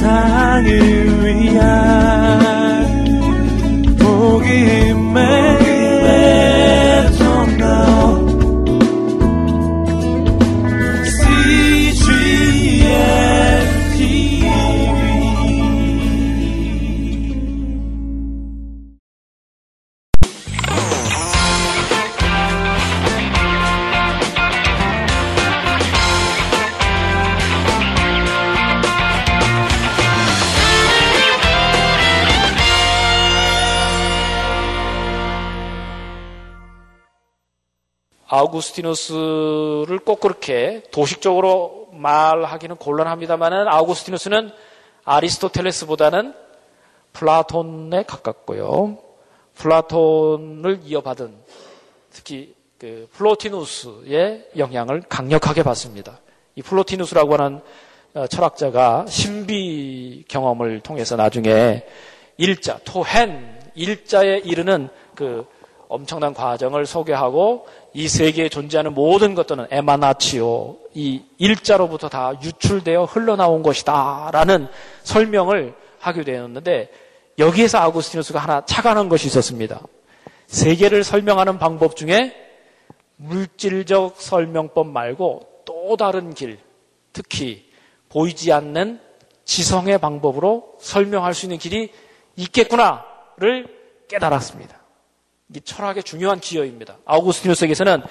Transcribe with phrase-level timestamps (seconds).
[0.00, 1.89] 세상을 위한
[38.40, 44.50] 아우구스티누스를 꼭 그렇게 도식적으로 말하기는 곤란합니다만은 아우구스티누스는
[45.04, 46.34] 아리스토텔레스보다는
[47.12, 48.98] 플라톤에 가깝고요.
[49.54, 51.34] 플라톤을 이어받은
[52.10, 56.18] 특히 그 플로티누스의 영향을 강력하게 받습니다.
[56.54, 57.60] 이 플로티누스라고 하는
[58.14, 61.84] 어, 철학자가 신비 경험을 통해서 나중에
[62.38, 65.46] 일자, τὸ ἕν, 일자에 이르는 그
[65.90, 74.30] 엄청난 과정을 소개하고 이 세계에 존재하는 모든 것들은 에마나치오, 이 일자로부터 다 유출되어 흘러나온 것이다.
[74.32, 74.68] 라는
[75.02, 76.90] 설명을 하게 되었는데
[77.38, 79.80] 여기에서 아구스티누스가 하나 착안한 것이 있었습니다.
[80.46, 82.34] 세계를 설명하는 방법 중에
[83.16, 86.58] 물질적 설명법 말고 또 다른 길,
[87.12, 87.70] 특히
[88.08, 89.00] 보이지 않는
[89.44, 91.92] 지성의 방법으로 설명할 수 있는 길이
[92.36, 93.66] 있겠구나를
[94.08, 94.79] 깨달았습니다.
[95.50, 96.98] 이게 철학의 중요한 기여입니다.
[97.04, 98.02] 아우구스티누스에게서는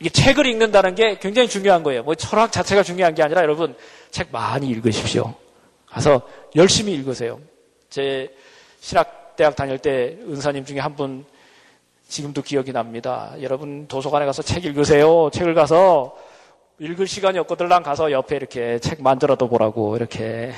[0.00, 2.02] 이게 책을 읽는다는 게 굉장히 중요한 거예요.
[2.02, 3.76] 뭐 철학 자체가 중요한 게 아니라 여러분
[4.10, 5.34] 책 많이 읽으십시오.
[5.86, 6.22] 가서
[6.56, 7.40] 열심히 읽으세요.
[7.90, 8.34] 제
[8.80, 11.24] 신학대학 다닐 때 은사님 중에 한 분
[12.08, 13.34] 지금도 기억이 납니다.
[13.42, 15.28] 여러분 도서관에 가서 책 읽으세요.
[15.32, 16.16] 책을 가서
[16.78, 20.52] 읽을 시간이 없거들랑 가서 옆에 이렇게 책 만들어도 보라고 이렇게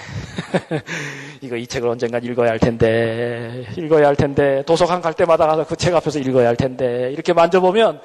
[1.41, 5.77] 이거 이 책을 언젠간 읽어야 할 텐데 읽어야 할 텐데 도서관 갈 때마다 가서 그
[5.77, 8.01] 책 앞에서 읽어야 할 텐데 이렇게 만져보면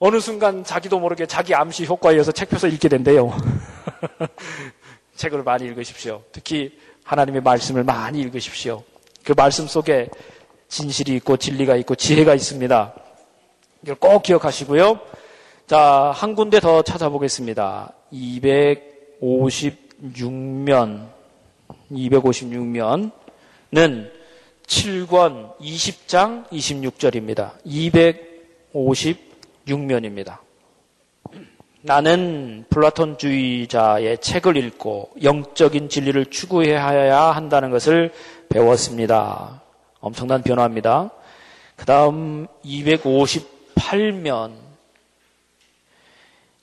[0.00, 3.32] 어느 순간 자기도 모르게 자기 암시 효과에 의해서 책 펴서 읽게 된대요.
[5.14, 6.22] 책을 많이 읽으십시오.
[6.32, 8.82] 특히 하나님의 말씀을 많이 읽으십시오.
[9.24, 10.08] 그 말씀 속에
[10.66, 12.94] 진실이 있고 진리가 있고 지혜가 있습니다.
[13.82, 14.98] 이걸 꼭 기억하시고요.
[15.68, 17.92] 자, 한 군데 더 찾아보겠습니다.
[18.10, 21.08] 256면,
[21.92, 23.10] 256면은
[24.66, 27.50] 7권 20장 26절입니다.
[27.66, 30.38] 256면입니다.
[31.82, 38.14] 나는 플라톤주의자의 책을 읽고 영적인 진리를 추구해야 한다는 것을
[38.48, 39.60] 배웠습니다.
[40.00, 41.10] 엄청난 변화입니다.
[41.76, 44.66] 그 다음 258면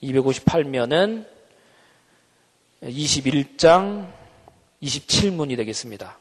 [0.06, 1.26] 258면은
[2.84, 4.08] 21장
[4.82, 6.18] 27문이 되겠습니다.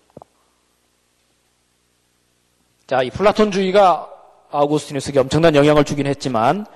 [2.87, 4.11] 자, 이 플라톤주의가
[4.51, 6.67] 아우구스티누스에게 엄청난 영향을 주긴 했지만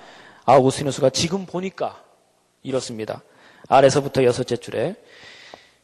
[0.45, 2.03] 아우구스티누스가 지금 보니까
[2.63, 3.21] 이렇습니다.
[3.67, 4.95] 아래서부터 여섯째 줄에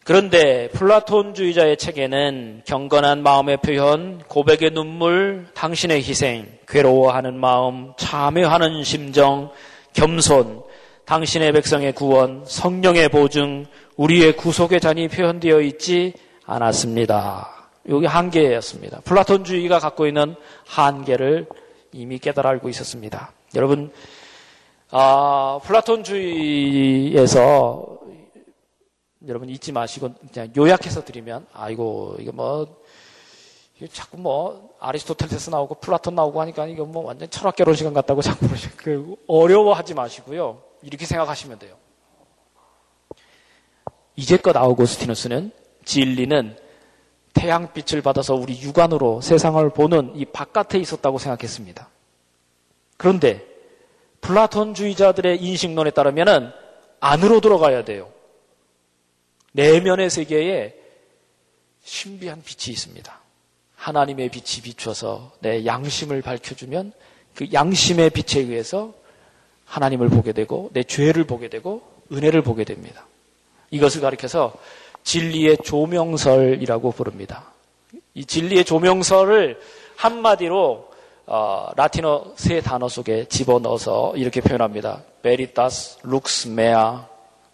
[0.03, 9.51] 그런데 플라톤주의자의 책에는 경건한 마음의 표현, 고백의 눈물, 당신의 희생, 괴로워하는 마음, 참여하는 심정,
[9.93, 10.64] 겸손,
[11.05, 16.13] 당신의 백성의 구원, 성령의 보증, 우리의 구속의 잔이 표현되어 있지
[16.45, 17.69] 않았습니다.
[17.89, 19.01] 여기 한계였습니다.
[19.01, 20.35] 플라톤주의가 갖고 있는
[20.65, 21.47] 한계를
[21.91, 23.33] 이미 깨달아 알고 있었습니다.
[23.53, 23.91] 여러분,
[24.89, 27.15] 아, 플라톤주의에서
[29.27, 32.81] 여러분 잊지 마시고 그냥 요약해서 드리면 아이고 이거 뭐
[33.91, 38.47] 자꾸 뭐 아리스토텔레스 나오고 플라톤 나오고 하니까 이거 뭐 완전 철학 개론 시간 같다고 자꾸
[38.77, 40.64] 그 어려워하지 마시고요.
[40.85, 41.77] 이렇게 생각하시면 돼요.
[44.15, 45.51] 이제껏 아우고스티누스는
[45.83, 46.57] 진리는
[47.33, 51.89] 태양빛을 받아서 우리 육안으로 세상을 보는 이 바깥에 있었다고 생각했습니다.
[52.97, 53.45] 그런데
[54.21, 56.53] 플라톤주의자들의 인식론에 따르면
[56.99, 58.11] 안으로 들어가야 돼요.
[59.51, 60.75] 내면의 세계에
[61.83, 63.19] 신비한 빛이 있습니다.
[63.75, 66.93] 하나님의 빛이 비춰서 내 양심을 밝혀주면
[67.33, 68.93] 그 양심의 빛에 의해서
[69.65, 71.81] 하나님을 보게 되고 내 죄를 보게 되고
[72.11, 73.05] 은혜를 보게 됩니다.
[73.71, 74.53] 이것을 가리켜서
[75.03, 77.51] 진리의 조명설이라고 부릅니다.
[78.13, 79.59] 이 진리의 조명설을
[79.95, 80.95] 한마디로
[81.27, 85.03] 어, 라틴어 세 단어 속에 집어넣어서 이렇게 표현합니다.
[85.23, 86.99] Veritas lux mea.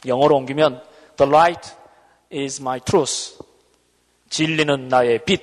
[0.06, 0.82] 영어로 옮기면
[1.16, 1.72] The light
[2.34, 3.38] is my truth.
[4.30, 5.42] 진리는 나의 빛.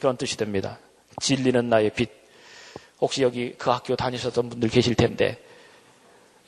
[0.00, 0.78] 그런 뜻이 됩니다.
[1.20, 2.10] 진리는 나의 빛.
[3.00, 5.38] 혹시 여기 그 학교 다니셨던 분들 계실 텐데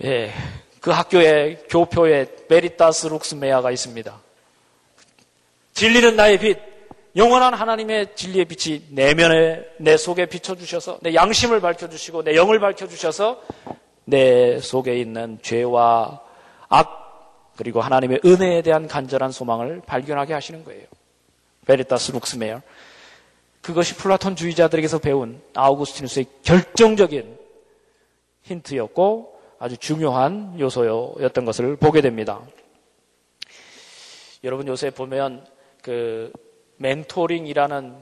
[0.03, 0.33] 예,
[0.81, 4.19] 그 학교의 교표에 베리타스 룩스메아가 있습니다.
[5.75, 6.59] 진리는 나의 빛.
[7.17, 12.61] 영원한 하나님의 진리의 빛이 내면에, 내 속에 비춰 주셔서, 내 양심을 밝혀 주시고, 내 영을
[12.61, 13.43] 밝혀 주셔서,
[14.05, 16.21] 내 속에 있는 죄와
[16.69, 20.87] 악, 그리고 하나님의 은혜에 대한 간절한 소망을 발견하게 하시는 거예요.
[21.67, 22.63] Veritas lux mea.
[23.61, 27.37] 그것이 플라톤 주의자들에게서 배운 아우구스티누스의 결정적인
[28.45, 32.41] 힌트였고 아주 중요한 요소였던 것을 보게 됩니다.
[34.43, 35.47] 여러분 요새 보면
[35.83, 36.33] 그
[36.79, 37.95] 멘토링이라는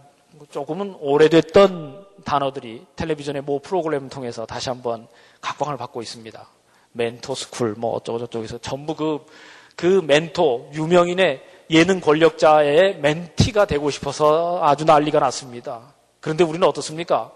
[0.51, 5.09] 조금은 오래됐던 단어들이 텔레비전의 모 프로그램을 통해서 다시 한번
[5.41, 6.49] 각광을 받고 있습니다.
[6.93, 9.27] 멘토 school 뭐 어쩌고 저쩌고해서 전부 그,
[9.75, 15.93] 그 멘토 유명인의 예능 권력자의 멘티가 되고 싶어서 아주 난리가 났습니다.
[16.21, 17.33] 그런데 우리는 어떻습니까?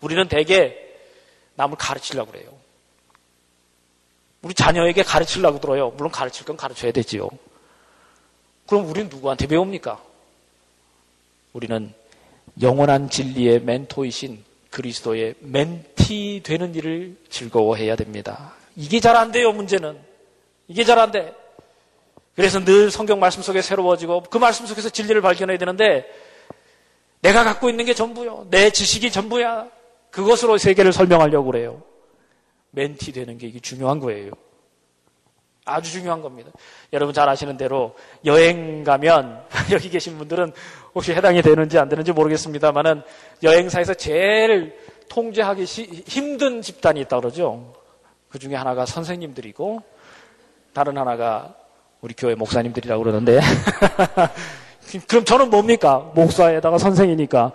[0.00, 0.74] 우리는 대개
[1.56, 2.55] 남을 가르치려고 그래요.
[4.46, 5.90] 우리 자녀에게 가르치려고 들어요.
[5.96, 7.28] 물론 가르칠 건 가르쳐야 되지요.
[8.68, 10.00] 그럼 우리는 누구한테 배웁니까?
[11.52, 11.92] 우리는
[12.62, 18.52] 영원한 진리의 멘토이신 그리스도의 멘티 되는 일을 즐거워해야 됩니다.
[18.76, 19.98] 이게 잘 안 돼요, 문제는.
[20.68, 21.34] 이게 잘 안 돼.
[22.36, 26.06] 그래서 늘 성경 말씀 속에 새로워지고 그 말씀 속에서 진리를 발견해야 되는데
[27.20, 28.46] 내가 갖고 있는 게 전부요.
[28.50, 29.66] 내 지식이 전부야.
[30.12, 31.82] 그것으로 세계를 설명하려고 그래요.
[32.76, 34.32] 멘티 되는 게 이게 중요한 거예요.
[35.64, 36.50] 아주 중요한 겁니다.
[36.92, 39.42] 여러분 잘 아시는 대로 여행 가면
[39.72, 40.52] 여기 계신 분들은
[40.94, 43.02] 혹시 해당이 되는지 안 되는지 모르겠습니다만은
[43.42, 44.78] 여행사에서 제일
[45.08, 47.74] 통제하기 힘든 집단이 있다 그러죠.
[48.28, 49.80] 그 중에 하나가 선생님들이고
[50.72, 51.56] 다른 하나가
[52.02, 53.40] 우리 교회 목사님들이라고 그러는데.
[55.08, 56.12] 그럼 저는 뭡니까?
[56.14, 57.52] 목사에다가 선생이니까.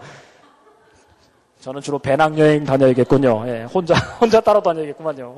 [1.61, 3.43] 저는 주로 배낭여행 다녀야겠군요.
[3.47, 5.37] 예, 혼자, 혼자 따라 다녀야겠구만요.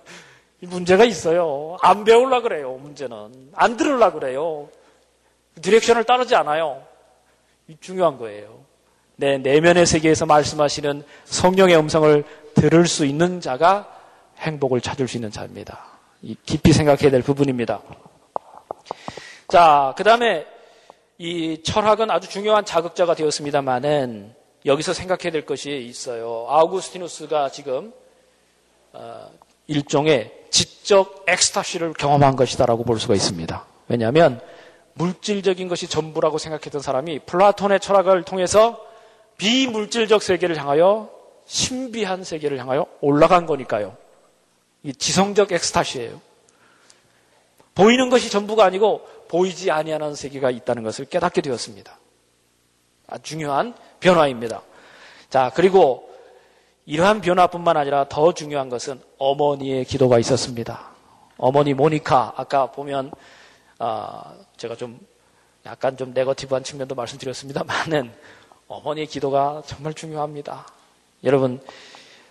[0.62, 1.76] 문제가 있어요.
[1.82, 3.50] 안 배울라 그래요, 문제는.
[3.54, 4.68] 안 들으려 그래요.
[5.60, 6.82] 디렉션을 따르지 않아요.
[7.80, 8.60] 중요한 거예요.
[9.16, 13.88] 내 내면의 세계에서 말씀하시는 성령의 음성을 들을 수 있는 자가
[14.38, 15.84] 행복을 찾을 수 있는 자입니다.
[16.46, 17.80] 깊이 생각해야 될 부분입니다.
[19.48, 20.46] 자, 그 다음에
[21.18, 26.46] 이 철학은 아주 중요한 자극자가 되었습니다만은 여기서 생각해야 될 것이 있어요.
[26.48, 27.92] 아우구스티누스가 지금
[28.92, 29.30] 어,
[29.66, 33.66] 일종의 지적 엑스타시를 경험한 것이다라고 볼 수가 있습니다.
[33.88, 34.40] 왜냐하면
[34.94, 38.84] 물질적인 것이 전부라고 생각했던 사람이 플라톤의 철학을 통해서
[39.38, 41.10] 비물질적 세계를 향하여
[41.46, 43.96] 신비한 세계를 향하여 올라간 거니까요.
[44.82, 46.20] 이 지성적 엑스타시예요.
[47.74, 51.98] 보이는 것이 전부가 아니고 보이지 아니하는 세계가 있다는 것을 깨닫게 되었습니다.
[53.22, 54.60] 중요한 변화입니다.
[55.30, 56.10] 자, 그리고
[56.84, 60.90] 이러한 변화뿐만 아니라 더 중요한 것은 어머니의 기도가 있었습니다.
[61.38, 63.10] 어머니 모니카 아까 보면
[63.78, 64.98] 어, 제가 좀
[65.64, 68.12] 약간 좀 네거티브한 측면도 말씀드렸습니다만은
[68.68, 70.66] 어머니의 기도가 정말 중요합니다.
[71.24, 71.58] 여러분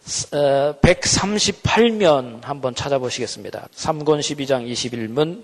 [0.06, 3.70] 138면 어, 한번 찾아보시겠습니다.
[3.74, 5.44] 3권 12장 21문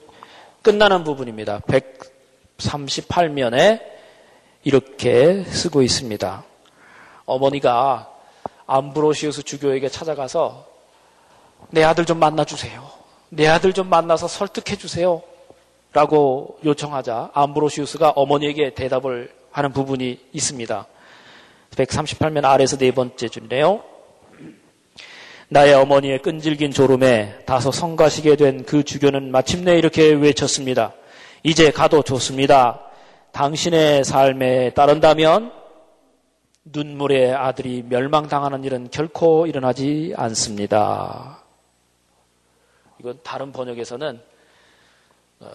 [0.62, 1.62] 끝나는 부분입니다.
[1.62, 3.97] 138면에
[4.68, 6.44] 이렇게 쓰고 있습니다.
[7.25, 8.12] 어머니가
[8.66, 10.68] 암브로시우스 주교에게 찾아가서
[11.69, 12.86] 내 아들 좀 만나주세요.
[13.30, 15.22] 내 아들 좀 만나서 설득해주세요.
[15.94, 20.86] 라고 요청하자 암브로시우스가 어머니에게 대답을 하는 부분이 있습니다.
[21.72, 23.82] 138면 아래서 네 번째 줄인데요.
[25.48, 30.91] 나의 어머니의 끈질긴 졸음에 다소 성가시게 된 그 주교는 마침내 이렇게 외쳤습니다.
[31.44, 32.82] 이제 가도 좋습니다.
[33.38, 35.53] 당신의 삶에 따른다면
[36.63, 41.44] 눈물의 아들이 멸망당하는 일은 결코 일어나지 않습니다.
[43.00, 44.20] 이건 다른 번역에서는
[45.41, 45.50] 어,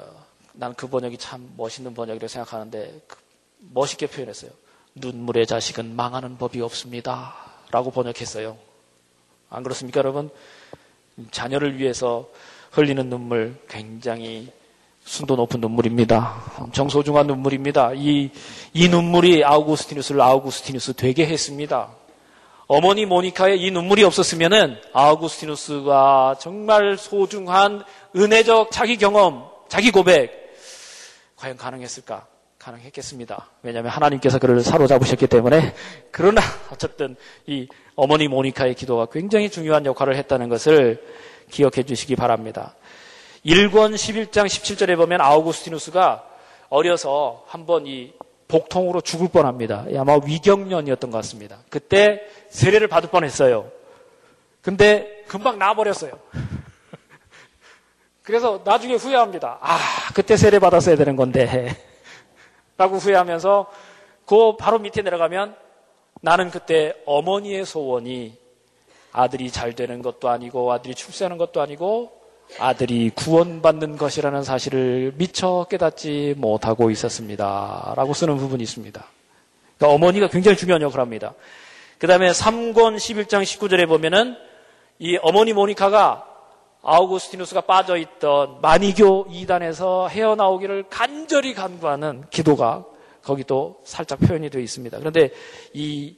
[0.53, 3.17] 난그 번역이 참 멋있는 번역이라고 생각하는데 그
[3.75, 4.53] 멋있게 표현했어요.
[4.95, 7.35] 눈물의 자식은 망하는 법이 없습니다.
[7.73, 8.57] 라고 번역했어요.
[9.51, 10.31] 안 그렇습니까, 여러분?
[11.33, 12.29] 자녀를 위해서
[12.71, 14.53] 흘리는 눈물 굉장히
[15.05, 16.43] 순도 높은 눈물입니다.
[16.59, 17.93] 엄청 소중한 눈물입니다.
[17.95, 18.31] 이,
[18.73, 21.91] 이 눈물이 아우구스티누스를 아우구스티누스 되게 했습니다.
[22.69, 27.83] 어머니 모니카의 이 눈물이 없었으면은 아우구스티누스가 정말 소중한
[28.17, 30.55] 은혜적 자기 경험, 자기 고백,
[31.37, 32.27] 과연 가능했을까?
[32.59, 33.51] 가능했겠습니다.
[33.65, 35.75] 왜냐하면 하나님께서 그를 사로잡으셨기 때문에
[36.13, 36.41] 그러나
[36.71, 37.17] 어쨌든
[37.47, 37.67] 이
[37.97, 41.03] 어머니 모니카의 기도가 굉장히 중요한 역할을 했다는 것을
[41.51, 42.77] 기억해 주시기 바랍니다.
[43.45, 46.25] 1권 11장 17절에 보면 아우구스티누스가
[46.69, 48.13] 어려서 한번 이
[48.47, 49.87] 복통으로 죽을 뻔합니다.
[49.97, 51.59] 아마 위경련이었던 것 같습니다.
[51.69, 53.71] 그때 세례를 받을 뻔했어요.
[54.61, 56.13] 근데 금방 나버렸어요.
[58.23, 59.59] 그래서 나중에 후회합니다.
[59.61, 59.79] 아,
[60.15, 61.77] 그때 세례 받았어야 되는 건데.
[62.79, 63.71] 라고 후회하면서
[64.25, 65.57] 그 바로 밑에 내려가면
[66.21, 68.39] 나는 그때 어머니의 소원이
[69.11, 72.22] 아들이 잘 되는 것도 아니고 아들이 출세하는 것도 아니고
[72.59, 77.95] 아들이 구원받는 것이라는 사실을 미처 깨닫지 못하고 있었습니다.
[77.97, 79.05] 라고 쓰는 부분이 있습니다.
[79.79, 81.35] 그러니까 어머니가 굉장히 중요한 역할을 합니다.
[81.99, 84.37] 그 다음에 3권 11장 19절에 보면은
[84.99, 86.27] 이 어머니 모니카가
[86.83, 92.85] 아우구스티누스가 빠져있던 마니교 이단에서 헤어나오기를 간절히 간구하는 기도가
[93.23, 94.99] 거기 도 살짝 표현이 되어 있습니다.
[94.99, 95.31] 그런데
[95.73, 96.17] 이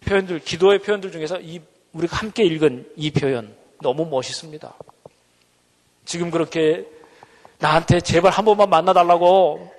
[0.00, 1.60] 표현들, 기도의 표현들 중에서 이
[1.92, 4.74] 우리가 함께 읽은 이 표현 너무 멋있습니다.
[6.10, 6.88] 지금 그렇게
[7.60, 9.72] 나한테 제발 한 번만 만나달라고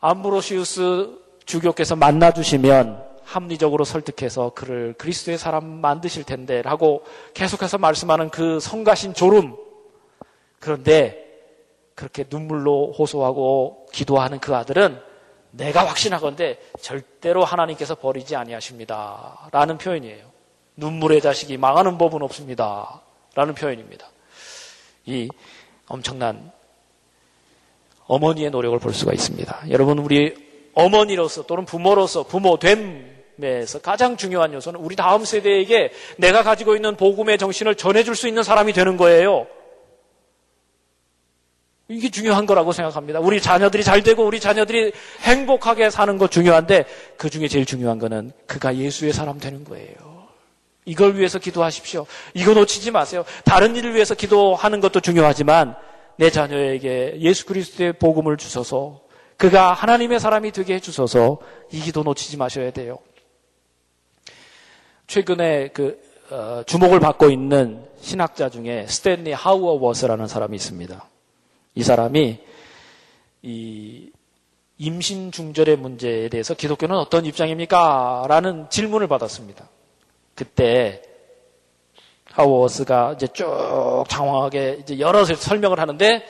[0.00, 9.12] 암브로시우스 주교께서 만나주시면 합리적으로 설득해서 그를 그리스도의 사람 만드실 텐데 라고 계속해서 말씀하는 그 성가신
[9.12, 9.54] 졸음.
[10.60, 11.28] 그런데
[11.94, 14.98] 그렇게 눈물로 호소하고 기도하는 그 아들은
[15.50, 19.50] 내가 확신하건대 절대로 하나님께서 버리지 아니하십니다.
[19.52, 20.24] 라는 표현이에요.
[20.76, 23.02] 눈물의 자식이 망하는 법은 없습니다.
[23.34, 24.08] 라는 표현입니다.
[25.06, 25.28] 이
[25.86, 26.52] 엄청난
[28.06, 29.64] 어머니의 노력을 볼 수가 있습니다.
[29.70, 30.34] 여러분, 우리
[30.74, 37.76] 어머니로서 또는 부모로서 부모됨에서 가장 중요한 요소는 우리 다음 세대에게 내가 가지고 있는 복음의 정신을
[37.76, 39.46] 전해줄 수 있는 사람이 되는 거예요.
[41.90, 43.18] 이게 중요한 거라고 생각합니다.
[43.18, 44.92] 우리 자녀들이 잘 되고 우리 자녀들이
[45.22, 46.84] 행복하게 사는 것 중요한데
[47.16, 50.09] 그 중에 제일 중요한 거는 그가 예수의 사람 되는 거예요.
[50.84, 52.06] 이걸 위해서 기도하십시오.
[52.34, 53.24] 이거 놓치지 마세요.
[53.44, 55.76] 다른 일을 위해서 기도하는 것도 중요하지만
[56.16, 59.00] 내 자녀에게 예수 그리스도의 복음을 주셔서
[59.36, 61.38] 그가 하나님의 사람이 되게 해주셔서
[61.72, 62.98] 이 기도 놓치지 마셔야 돼요.
[65.06, 65.98] 최근에 그
[66.30, 71.08] 어, 주목을 받고 있는 신학자 중에 스탠리 하우어 워스라는 사람이 있습니다.
[71.74, 72.38] 이 사람이
[73.42, 74.10] 이
[74.78, 78.26] 임신 중절의 문제에 대해서 기독교는 어떤 입장입니까?
[78.28, 79.68] 라는 질문을 받았습니다.
[80.40, 81.02] 그때
[82.32, 83.44] 하워스가 이제 쭉
[84.08, 86.24] 장황하게 이제 여러 설명을 하는데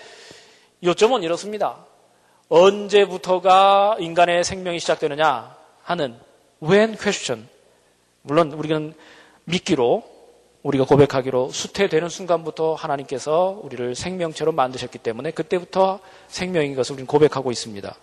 [0.83, 1.87] 요점은 이렇습니다.
[2.49, 6.17] 언제부터가 인간의 생명이 시작되느냐 하는
[6.61, 7.47] when question.
[8.23, 8.95] 물론 우리는
[9.45, 10.02] 믿기로
[10.64, 17.95] 우리가 고백하기로 수태되는 순간부터 하나님께서 우리를 생명체로 만드셨기 때문에 그때부터 생명인 것을 우리는 고백하고 있습니다.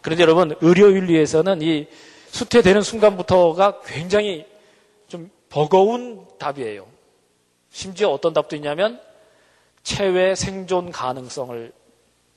[0.00, 1.86] 그런데 여러분 의료 윤리에서는 이
[2.30, 4.59] 수태되는 순간부터가 굉장히 좀
[5.50, 6.86] 버거운 답이에요.
[7.70, 9.00] 심지어 어떤 답도 있냐면
[9.82, 11.72] 체외 생존 가능성을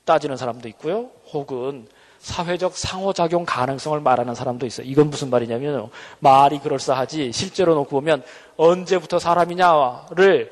[0.04, 1.10] 따지는 사람도 있고요.
[1.32, 4.86] 혹은 사회적 상호작용 가능성을 말하는 사람도 있어요.
[4.86, 5.90] 이건 무슨 말이냐면
[6.20, 8.24] 말이 그럴싸하지 실제로 놓고 보면
[8.56, 10.50] 언제부터 사람이냐를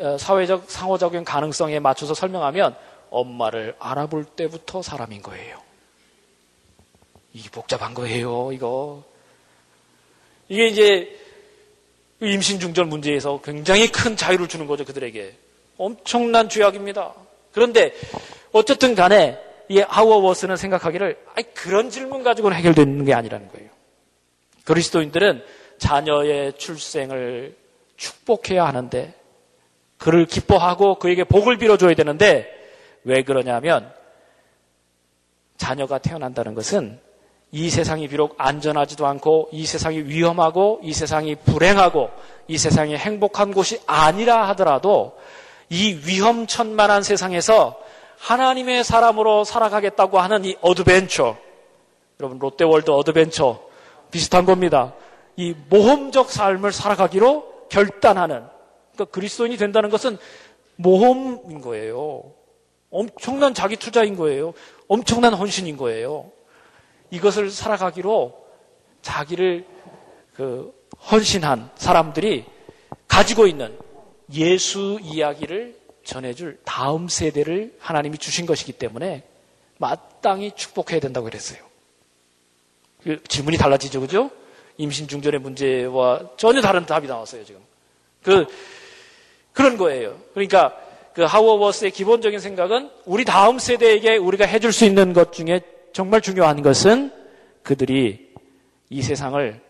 [0.00, 2.76] 어, 사회적 상호작용 가능성에 맞춰서 설명하면
[3.10, 5.60] 엄마를 알아볼 때부터 사람인 거예요.
[7.32, 9.02] 이게 복잡한 거예요, 이거.
[10.48, 11.25] 이게 이제
[12.20, 15.34] 임신 중절 문제에서 굉장히 큰 자유를 주는 거죠, 그들에게.
[15.76, 17.12] 엄청난 죄악입니다.
[17.52, 17.92] 그런데
[18.52, 23.68] 어쨌든 간에 이 하워워스는 생각하기를 아니, 그런 질문 가지고는 해결되는 게 아니라는 거예요.
[24.64, 25.44] 그리스도인들은
[25.78, 27.56] 자녀의 출생을
[27.96, 29.14] 축복해야 하는데
[29.98, 32.52] 그를 기뻐하고 그에게 복을 빌어줘야 되는데
[33.04, 33.92] 왜 그러냐면
[35.56, 37.00] 자녀가 태어난다는 것은
[37.52, 42.10] 이 세상이 비록 안전하지도 않고 이 세상이 위험하고 이 세상이 불행하고
[42.48, 45.16] 이 세상이 행복한 곳이 아니라 하더라도
[45.70, 47.78] 이 위험천만한 세상에서
[48.18, 51.36] 하나님의 사람으로 살아가겠다고 하는 이 adventure
[52.20, 53.60] 여러분 롯데월드 어드벤처
[54.10, 54.94] 비슷한 겁니다.
[55.36, 58.44] 이 모험적 삶을 살아가기로 결단하는
[58.94, 60.18] 그러니까 그리스도인이 된다는 것은
[60.76, 62.32] 모험인 거예요.
[62.90, 64.54] 엄청난 자기 투자인 거예요.
[64.88, 66.30] 엄청난 헌신인 거예요.
[67.10, 68.46] 이것을 살아가기로
[69.02, 69.66] 자기를
[70.34, 70.72] 그
[71.10, 72.44] 헌신한 사람들이
[73.08, 73.78] 가지고 있는
[74.34, 79.24] 예수 이야기를 전해줄 다음 세대를 하나님이 주신 것이기 때문에
[79.78, 81.58] 마땅히 축복해야 된다고 그랬어요.
[83.02, 84.30] 그 질문이 달라지죠, 그죠?
[84.78, 87.60] 임신 중절의 문제와 전혀 다른 답이 나왔어요, 지금.
[88.22, 88.46] 그,
[89.52, 90.18] 그런 거예요.
[90.34, 90.76] 그러니까
[91.14, 95.60] 그 하우어워스의 기본적인 생각은 우리 다음 세대에게 우리가 해줄 수 있는 것 중에
[95.96, 97.10] 정말 중요한 것은
[97.62, 98.30] 그들이
[98.90, 99.62] 이 세상을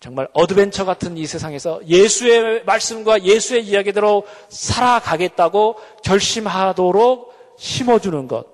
[0.00, 8.46] 정말 adventure 같은 이 세상에서 예수의 말씀과 예수의 이야기대로 살아가겠다고 결심하도록 심어주는 것.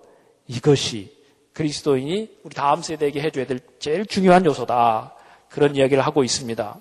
[0.49, 1.16] 이것이
[1.54, 5.14] 그리스도인이 우리 다음 세대에게 해줘야 될 제일 중요한 요소다.
[5.49, 6.78] 그런 이야기를 하고 있습니다.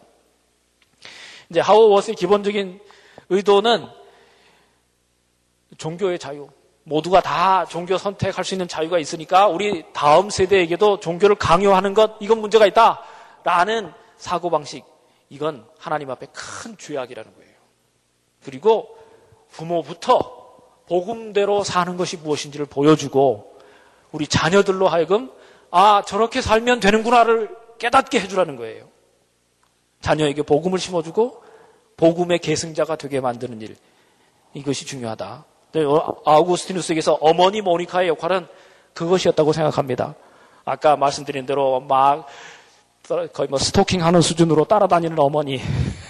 [1.52, 2.82] 이제 하워워스의 기본적인
[3.30, 3.88] 의도는
[5.78, 6.50] 종교의 자유,
[6.84, 12.42] 모두가 다 종교 선택할 수 있는 자유가 있으니까 우리 다음 세대에게도 종교를 강요하는 것 이건
[12.42, 13.02] 문제가 있다.
[13.44, 14.86] 라는 사고방식
[15.30, 17.54] 이건 하나님 앞에 큰 죄악이라는 거예요.
[18.44, 18.98] 그리고
[19.52, 20.44] 부모부터
[20.88, 23.58] 복음대로 사는 것이 무엇인지를 보여주고
[24.12, 25.32] 우리 자녀들로 하여금
[25.72, 28.90] 아 저렇게 살면 되는구나를 깨닫게 해주라는 거예요.
[30.02, 31.44] 자녀에게 복음을 심어주고
[31.98, 33.78] 복음의 계승자가 되게 만드는 일
[34.54, 35.46] 이것이 중요하다.
[35.74, 38.46] 네, 어, 아우구스티누스에게서 어머니 모니카의 역할은
[38.94, 40.14] 그것이었다고 생각합니다.
[40.66, 42.28] 아까 말씀드린 대로 막
[43.34, 45.60] 거의 뭐 스토킹하는 수준으로 따라다니는 어머니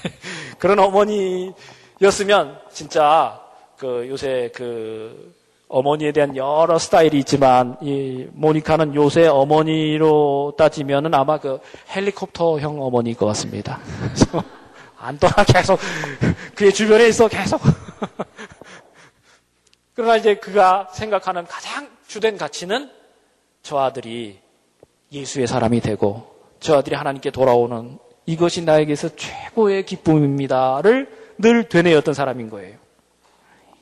[0.59, 3.39] 그런 어머니였으면 진짜
[3.77, 5.33] 그 요새 그
[5.69, 11.59] 어머니에 대한 여러 스타일이 있지만 이 모니카는 요새 어머니로 따지면은 아마 그
[11.95, 13.79] 헬리콥터형 어머니일 것 같습니다.
[14.99, 15.79] 안 떠나 계속
[16.53, 17.61] 그의 주변에 있어 계속.
[19.95, 22.89] 그러나 이제 그가 생각하는 가장 주된 가치는
[23.61, 24.39] 저 아들이
[25.11, 32.77] 예수의 사람이 되고 저 아들이 하나님께 돌아오는 이것이 나에게서 최고의 기쁨입니다를 늘 되뇌었던 사람인 거예요.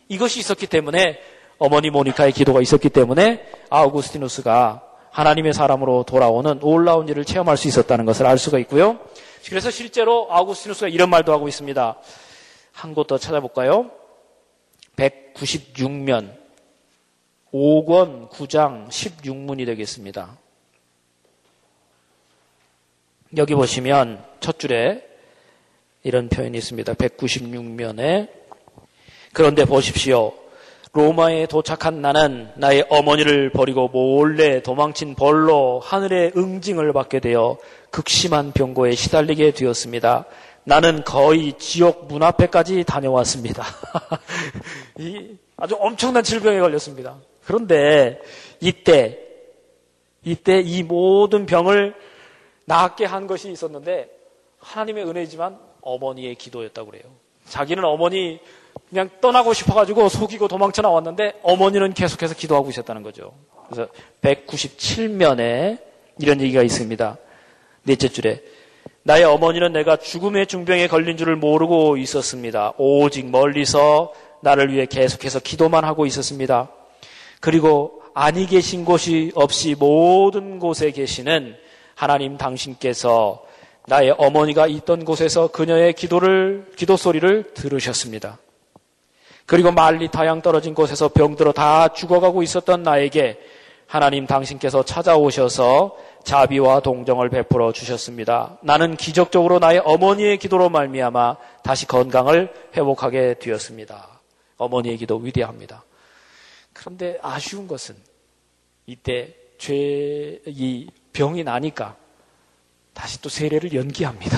[0.09, 1.19] 이것이 있었기 때문에
[1.57, 8.25] 어머니 모니카의 기도가 있었기 때문에 아우구스티누스가 하나님의 사람으로 돌아오는 놀라운 일을 체험할 수 있었다는 것을
[8.25, 8.99] 알 수가 있고요.
[9.47, 11.95] 그래서 실제로 아우구스티누스가 이런 말도 하고 있습니다.
[12.73, 13.91] 한 곳 더 찾아볼까요?
[14.95, 16.35] 196면
[17.53, 20.37] 5권 9장 16문이 되겠습니다.
[23.37, 25.05] 여기 보시면 첫 줄에
[26.03, 26.93] 이런 표현이 있습니다.
[26.93, 28.29] 196면에
[29.33, 30.33] 그런데 보십시오.
[30.93, 37.57] 로마에 도착한 나는 나의 어머니를 버리고 몰래 도망친 벌로 하늘의 응징을 받게 되어
[37.91, 40.25] 극심한 병고에 시달리게 되었습니다.
[40.63, 43.63] 나는 거의 지옥 문 앞에까지 다녀왔습니다.
[44.99, 47.17] 이 아주 엄청난 질병에 걸렸습니다.
[47.43, 48.19] 그런데
[48.59, 49.19] 이때,
[50.23, 51.95] 이때 이 모든 병을
[52.65, 54.09] 낫게 한 것이 있었는데
[54.59, 57.03] 하나님의 은혜지만 어머니의 기도였다고 그래요.
[57.45, 58.39] 자기는 어머니
[58.89, 63.33] 그냥 떠나고 싶어가지고 속이고 도망쳐 나왔는데 어머니는 계속해서 기도하고 있었다는 거죠.
[63.69, 63.89] 그래서
[64.21, 65.79] 197면에
[66.19, 67.17] 이런 얘기가 있습니다.
[67.83, 68.43] 넷째 줄에
[69.03, 72.73] 나의 어머니는 내가 죽음의 중병에 걸린 줄을 모르고 있었습니다.
[72.77, 76.69] 오직 멀리서 나를 위해 계속해서 기도만 하고 있었습니다.
[77.39, 81.55] 그리고 아니 계신 곳이 없이 모든 곳에 계시는
[81.95, 83.43] 하나님 당신께서
[83.87, 88.37] 나의 어머니가 있던 곳에서 그녀의 기도를, 기도 소리를 들으셨습니다.
[89.45, 93.39] 그리고 말리 타양 떨어진 곳에서 병들어 다 죽어가고 있었던 나에게
[93.87, 98.57] 하나님 당신께서 찾아오셔서 자비와 동정을 베풀어 주셨습니다.
[98.61, 104.07] 나는 기적적으로 나의 어머니의 기도로 말미암아 다시 건강을 회복하게 되었습니다.
[104.57, 105.83] 어머니의 기도 위대합니다.
[106.73, 107.95] 그런데 아쉬운 것은
[108.85, 111.95] 이때 죄, 이 병이 나니까
[112.93, 114.37] 다시 또 세례를 연기합니다.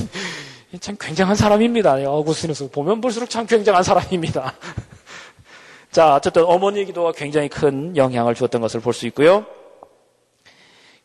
[0.80, 1.94] 참 굉장한 사람입니다.
[1.94, 4.54] 어구스티누스 보면 볼수록 참 굉장한 사람입니다.
[5.90, 9.46] 자, 어쨌든 어머니의 기도가 굉장히 큰 영향을 주었던 것을 볼 수 있고요.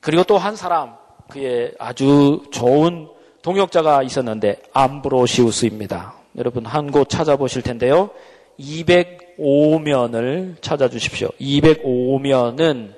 [0.06, 0.96] 그리고 또 한 사람,
[1.30, 3.08] 그의 아주 좋은
[3.42, 6.14] 동역자가 있었는데 암브로시우스입니다.
[6.38, 8.12] 여러분 한 곳 찾아보실 텐데요.
[8.60, 11.30] 205면을 찾아주십시오.
[11.42, 12.94] 205면은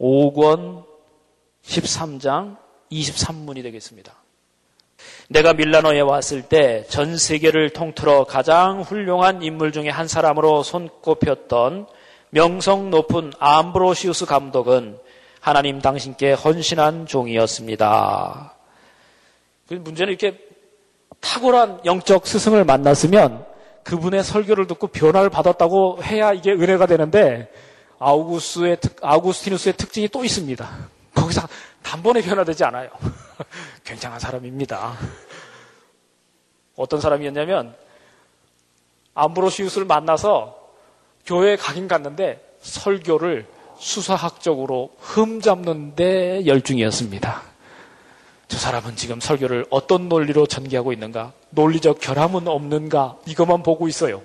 [0.00, 0.84] 5권
[1.62, 2.56] 13장
[2.90, 4.14] 23문이 되겠습니다.
[5.28, 11.86] 내가 밀라노에 왔을 때 전 세계를 통틀어 가장 훌륭한 인물 중에 한 사람으로 손꼽혔던
[12.30, 14.96] 명성 높은 암브로시우스 감독은
[15.42, 18.54] 하나님 당신께 헌신한 종이었습니다.
[19.68, 20.38] 그 문제는 이렇게
[21.20, 23.44] 탁월한 영적 스승을 만났으면
[23.82, 27.52] 그분의 설교를 듣고 변화를 받았다고 해야 이게 은혜가 되는데
[27.98, 30.68] 아우구스의 특, 아우구스티누스의 특징이 또 있습니다.
[31.12, 31.48] 거기서
[31.82, 32.90] 단번에 변화되지 않아요.
[33.82, 34.96] 굉장한 사람입니다.
[36.76, 37.74] 어떤 사람이었냐면
[39.14, 40.56] 암브로시우스를 만나서
[41.26, 43.48] 교회에 가긴 갔는데 설교를
[43.82, 47.42] 수사학적으로 흠 잡는 데 열중이었습니다.
[48.46, 51.32] 저 사람은 지금 설교를 어떤 논리로 전개하고 있는가?
[51.50, 53.16] 논리적 결함은 없는가?
[53.26, 54.22] 이것만 보고 있어요.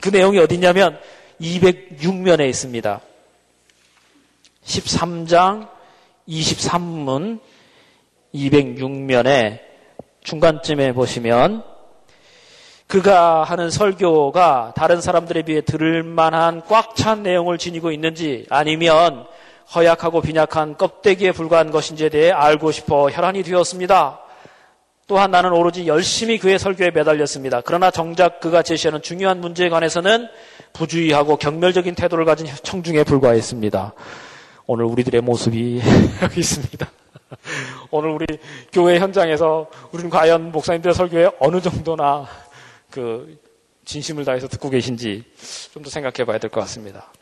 [0.00, 0.98] 그 내용이 어디냐면
[1.42, 3.00] 206면에 있습니다.
[4.64, 5.68] 13장
[6.26, 7.40] 23문
[8.34, 9.60] 206면에
[10.22, 11.64] 중간쯤에 보시면
[12.90, 19.26] 그가 하는 설교가 다른 사람들에 비해 들을 만한 꽉 찬 내용을 지니고 있는지 아니면
[19.72, 24.18] 허약하고 빈약한 껍데기에 불과한 것인지에 대해 알고 싶어 혈안이 되었습니다.
[25.06, 27.60] 또한 나는 오로지 열심히 그의 설교에 매달렸습니다.
[27.64, 30.26] 그러나 정작 그가 제시하는 중요한 문제에 관해서는
[30.72, 33.92] 부주의하고 경멸적인 태도를 가진 청중에 불과했습니다.
[34.66, 35.80] 오늘 우리들의 모습이
[36.22, 36.90] 여기 있습니다.
[37.92, 38.26] 오늘 우리
[38.72, 42.26] 교회 현장에서 우리는 과연 목사님들의 설교에 어느 정도나
[42.90, 43.38] 그
[43.84, 45.24] 진심을 다해서 듣고 계신지
[45.72, 47.12] 좀 더 생각해 봐야 될 것 같습니다.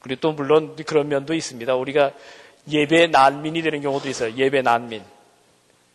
[0.00, 1.74] 그리고 또 물론 그런 면도 있습니다.
[1.74, 2.12] 우리가
[2.70, 4.34] 예배 난민이 되는 경우도 있어요.
[4.36, 5.02] 예배 난민.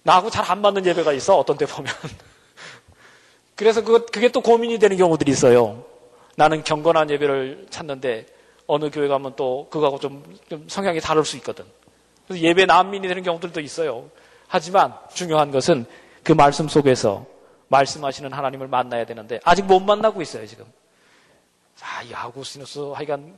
[0.04, 1.38] 나하고 잘 안 맞는 예배가 있어.
[1.38, 1.94] 어떤 때 보면.
[3.56, 5.86] 그래서 그, 그게 또 고민이 되는 경우들이 있어요.
[6.36, 8.26] 나는 경건한 예배를 찾는데
[8.66, 11.64] 어느 교회 가면 또 그거하고 좀, 좀 성향이 다를 수 있거든.
[12.28, 14.10] 그래서 예배 난민이 되는 경우들도 있어요.
[14.48, 15.86] 하지만 중요한 것은
[16.24, 17.26] 그 말씀 속에서
[17.68, 20.66] 말씀하시는 하나님을 만나야 되는데 아직 못 만나고 있어요, 지금.
[21.82, 23.38] 아, 이 아구스티누스 하여간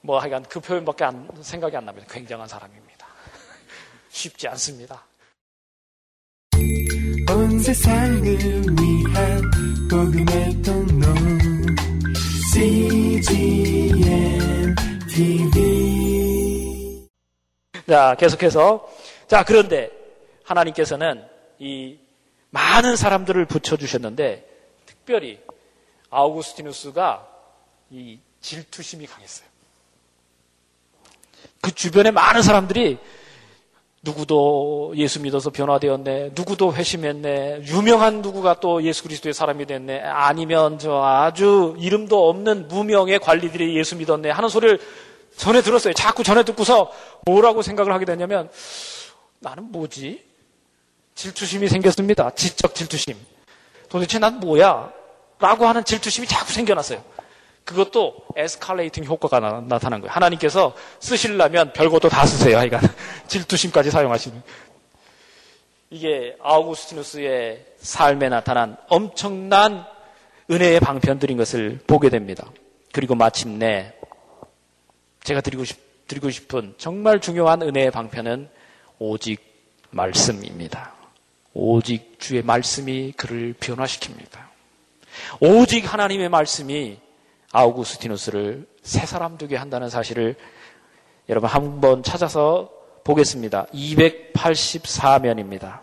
[0.00, 2.06] 뭐 하여간 그 표현밖에 안, 생각이 안 납니다.
[2.10, 3.06] 굉장한 사람입니다.
[4.08, 5.04] 쉽지 않습니다.
[7.28, 9.42] 온 세상을 위한
[9.90, 11.06] 복음의 통로
[12.54, 13.96] CGM
[15.08, 15.76] TV
[17.86, 18.88] 자, 계속해서
[19.26, 19.90] 자, 그런데
[20.44, 21.24] 하나님께서는
[21.58, 21.98] 이
[22.56, 24.48] 많은 사람들을 붙여주셨는데
[24.86, 25.38] 특별히
[26.08, 27.28] 아우구스티누스가
[27.90, 29.46] 이 질투심이 강했어요.
[31.60, 32.98] 그 주변에 많은 사람들이
[34.02, 36.30] 누구도 예수 믿어서 변화되었네.
[36.34, 37.64] 누구도 회심했네.
[37.66, 40.00] 유명한 누구가 또 예수 그리스도의 사람이 됐네.
[40.00, 44.30] 아니면 저 아주 이름도 없는 무명의 관리들이 예수 믿었네.
[44.30, 44.80] 하는 소리를
[45.36, 45.92] 전에 들었어요.
[45.92, 46.90] 자꾸 전에 듣고서
[47.26, 48.48] 뭐라고 생각을 하게 되냐면
[49.40, 50.25] 나는 뭐지?
[51.16, 52.30] 질투심이 생겼습니다.
[52.30, 53.16] 지적 질투심.
[53.88, 54.92] 도대체 난 뭐야?
[55.38, 57.02] 라고 하는 질투심이 자꾸 생겨났어요.
[57.64, 60.12] 그것도 에스컬레이팅 효과가 나, 타난 거예요.
[60.12, 62.58] 하나님께서 쓰시려면 별것도 다 쓰세요.
[62.58, 62.80] 하여간
[63.26, 64.40] 질투심까지 사용하시는.
[65.90, 69.84] 이게 아우구스티누스의 삶에 나타난 엄청난
[70.50, 72.48] 은혜의 방편들인 것을 보게 됩니다.
[72.92, 73.94] 그리고 마침내
[75.24, 78.48] 제가 드리고, 싶, 드리고 싶은 정말 중요한 은혜의 방편은
[78.98, 79.40] 오직
[79.90, 80.95] 말씀입니다.
[81.58, 84.40] 오직 주의 말씀이 그를 변화시킵니다.
[85.40, 86.98] 오직 하나님의 말씀이
[87.50, 90.36] 아우구스티누스를 새 사람 되게 한다는 사실을
[91.30, 92.70] 여러분 한번 찾아서
[93.04, 93.68] 보겠습니다.
[93.72, 95.80] 284면입니다.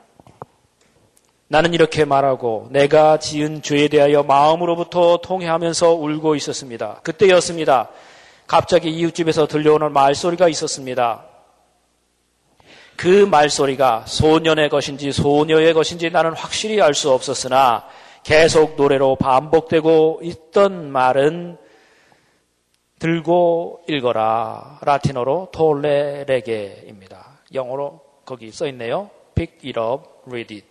[1.47, 6.99] 나는 이렇게 말하고 내가 지은 죄에 대하여 마음으로부터 통해하면서 울고 있었습니다.
[7.01, 7.89] 그때였습니다.
[8.45, 11.32] 갑자기 이웃집에서 들려오는 말소리가 있었습니다.
[12.95, 17.85] 그 말소리가 소년의 것인지 소녀의 것인지 나는 확실히 알 수 없었으나
[18.23, 21.57] 계속 노래로 반복되고 있던 말은
[22.99, 24.79] 들고 읽어라.
[24.81, 27.39] 라틴어로 톨레레게입니다.
[27.53, 29.09] 영어로 거기 써 있네요.
[29.35, 30.67] Pick it up, read it.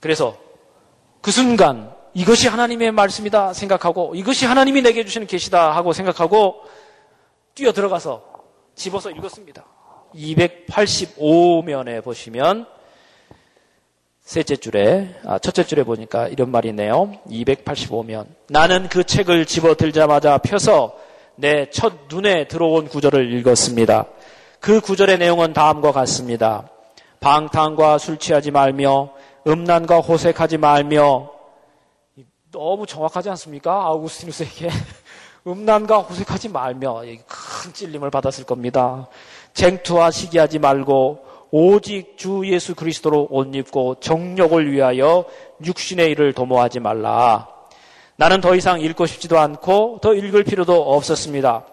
[0.00, 0.38] 그래서
[1.20, 6.62] 그 순간 이것이 하나님의 말씀이다 생각하고 이것이 하나님이 내게 주시는 계시다 하고 생각하고
[7.54, 8.22] 뛰어 들어가서
[8.74, 9.64] 집어서 읽었습니다.
[10.16, 12.66] 285면에 보시면
[14.20, 18.26] 셋째 줄에, 아, 첫째 줄에 보니까 이런 말이 네요 285면.
[18.48, 20.94] 나는 그 책을 집어 들자마자 펴서
[21.36, 24.06] 내 첫 눈에 들어온 구절을 읽었습니다.
[24.60, 26.70] 그 구절의 내용은 다음과 같습니다.
[27.20, 29.10] 방탕과 술 취하지 말며,
[29.46, 31.30] 음란과 호색하지 말며,
[32.50, 33.72] 너무 정확하지 않습니까?
[33.86, 34.70] 아우구스티누스에게.
[35.46, 39.08] 음란과 호색하지 말며, 큰 찔림을 받았을 겁니다.
[39.54, 45.24] 쟁투와 시기하지 말고 오직 주 예수 그리스도로 옷 입고 정욕을 위하여
[45.64, 47.48] 육신의 일을 도모하지 말라.
[48.16, 51.64] 나는 더 이상 읽고 싶지도 않고 더 읽을 필요도 없었습니다.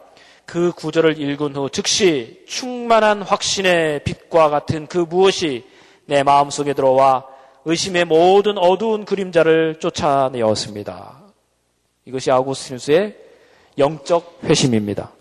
[0.46, 5.66] 그 구절을 읽은 후 즉시 충만한 확신의 빛과 같은 그 무엇이
[6.06, 7.26] 내 마음속에 들어와
[7.66, 11.22] 의심의 모든 어두운 그림자를 쫓아내었습니다.
[12.06, 13.16] 이것이 아우구스티누스의
[13.78, 15.12] 영적 회심입니다.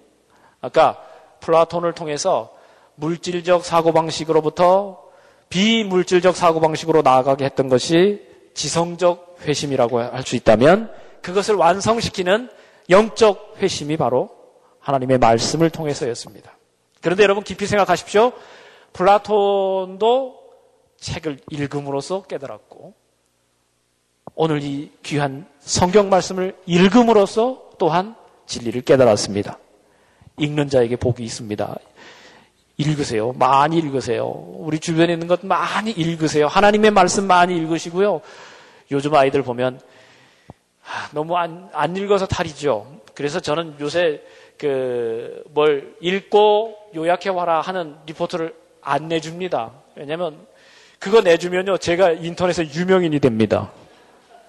[0.61, 1.10] 아까
[1.41, 2.53] 플라톤을 통해서
[2.97, 5.03] 물질적 사고방식으로부터
[5.49, 8.25] 비물질적 사고방식으로 나아가게 했던 것이
[8.55, 12.51] 지성적 회심이라고 할 수 있다면 그것을 완성시키는
[12.89, 14.31] 영적 회심이 바로
[14.81, 16.57] 하나님의 말씀을 통해서였습니다.
[17.03, 18.33] 그런데 여러분 깊이 생각하십시오.
[18.93, 20.39] 플라톤도
[20.99, 22.95] 책을 읽음으로써 깨달았고
[24.35, 28.15] 오늘 이 귀한 성경 말씀을 읽음으로써 또한
[28.47, 29.59] 진리를 깨달았습니다.
[30.41, 31.77] 읽는 자에게 복이 있습니다.
[32.77, 33.33] 읽으세요.
[33.33, 34.27] 많이 읽으세요.
[34.27, 36.47] 우리 주변에 있는 것 많이 읽으세요.
[36.47, 38.21] 하나님의 말씀 많이 읽으시고요.
[38.91, 39.81] 요즘 아이들 보면
[41.13, 43.01] 너무 안, 안 읽어서 탈이죠.
[43.15, 44.23] 그래서 저는 요새
[44.57, 49.71] 그 뭘 읽고 요약해 와라 하는 리포트를 안 내줍니다.
[49.97, 50.47] 왜냐하면
[50.99, 53.71] 그거 내주면요, 제가 인터넷에 유명인이 됩니다.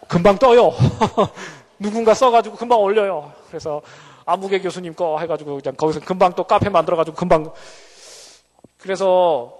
[0.07, 0.73] 금방 떠요.
[1.79, 3.31] 누군가 써가지고 금방 올려요.
[3.47, 3.81] 그래서
[4.31, 7.51] 아무개 교수님 거 해가지고 그냥 거기서 금방 또 카페 만들어가지고 금방
[8.77, 9.53] 그래서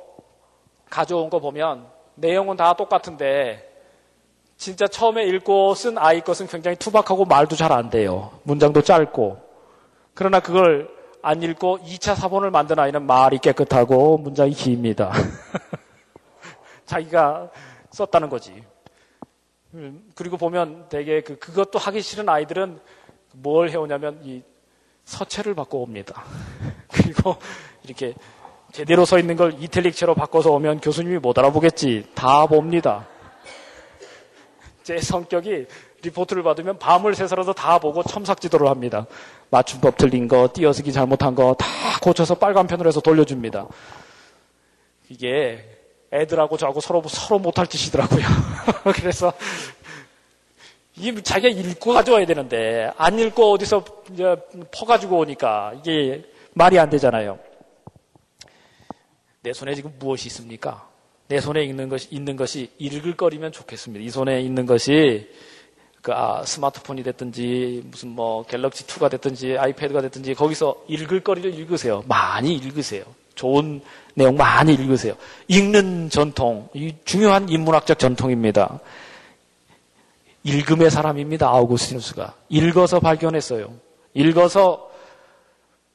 [0.90, 3.70] 가져온 거 보면 내용은 다 똑같은데
[4.58, 8.32] 진짜 처음에 읽고 쓴 아이 것은 굉장히 투박하고 말도 잘 안 돼요.
[8.44, 9.40] 문장도 짧고.
[10.14, 10.90] 그러나 그걸
[11.24, 15.12] 안 읽고 2차 사본을 만든 아이는 말이 깨끗하고 문장이 깁니다.
[16.86, 17.50] 자기가
[17.92, 18.64] 썼다는 거지.
[19.74, 22.80] 음, 그리고 보면 되게 그, 그것도 하기 싫은 아이들은
[23.34, 24.44] 뭘 해오냐면 이
[25.12, 26.24] 서체를 바꿔 옵니다.
[26.92, 27.36] 그리고
[27.84, 28.14] 이렇게
[28.72, 32.08] 제대로 서 있는 걸 이탈릭체로 바꿔서 오면 교수님이 못 알아보겠지.
[32.16, 33.08] 다 봅니다.
[34.84, 35.66] 제 성격이
[36.04, 39.06] 리포트를 받으면 밤을 새서라도 다 보고 첨삭 지도를 합니다.
[39.52, 41.68] 맞춤법 틀린 거, 띄어쓰기 잘못한 거 다
[42.02, 43.68] 고쳐서 빨간 편으로 해서 돌려줍니다.
[45.10, 45.64] 이게
[46.14, 48.26] 애들하고 저하고 서로 서로 못할 짓이더라고요.
[48.96, 49.32] 그래서
[50.98, 53.86] 이 자기가 읽고 가져와야 되는데 안 읽고 어디서
[54.72, 56.24] 퍼가지고 오니까 이게
[56.54, 57.40] 말이 안 되잖아요.
[59.42, 60.88] 내 손에 지금 무엇이 있습니까?
[61.28, 64.04] 내 손에 있는 것이, 있는 것이 읽을 거리면 좋겠습니다.
[64.04, 65.30] 이 손에 있는 것이
[66.02, 72.04] 그 아, 스마트폰이 됐든지 무슨 뭐 갤럭시 2가 됐든지 아이패드가 됐든지 거기서 읽을 거리를 읽으세요.
[72.08, 73.04] 많이 읽으세요.
[73.36, 73.82] 좋은
[74.14, 75.16] 내용 많이 읽으세요.
[75.48, 78.80] 읽는 전통, 이 중요한 인문학적 전통입니다.
[80.44, 81.48] 읽음의 사람입니다.
[81.48, 83.72] 아우구스티누스가 읽어서 발견했어요.
[84.14, 84.90] 읽어서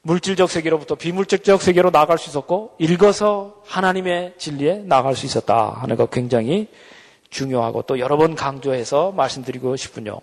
[0.01, 6.09] 물질적 세계로부터 비물질적 세계로 나갈 수 있었고 읽어서 하나님의 진리에 나갈 수 있었다 하는 것
[6.09, 6.69] 굉장히
[7.29, 10.21] 중요하고 또 여러 번 강조해서 말씀드리고 싶군요.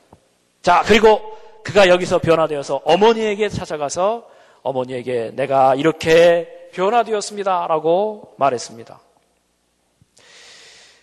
[0.62, 1.20] 자, 그리고
[1.62, 4.26] 그가 여기서 변화되어서 어머니에게 찾아가서
[4.62, 7.66] 어머니에게 내가 이렇게 변화되었습니다.
[7.66, 8.98] 라고 말했습니다.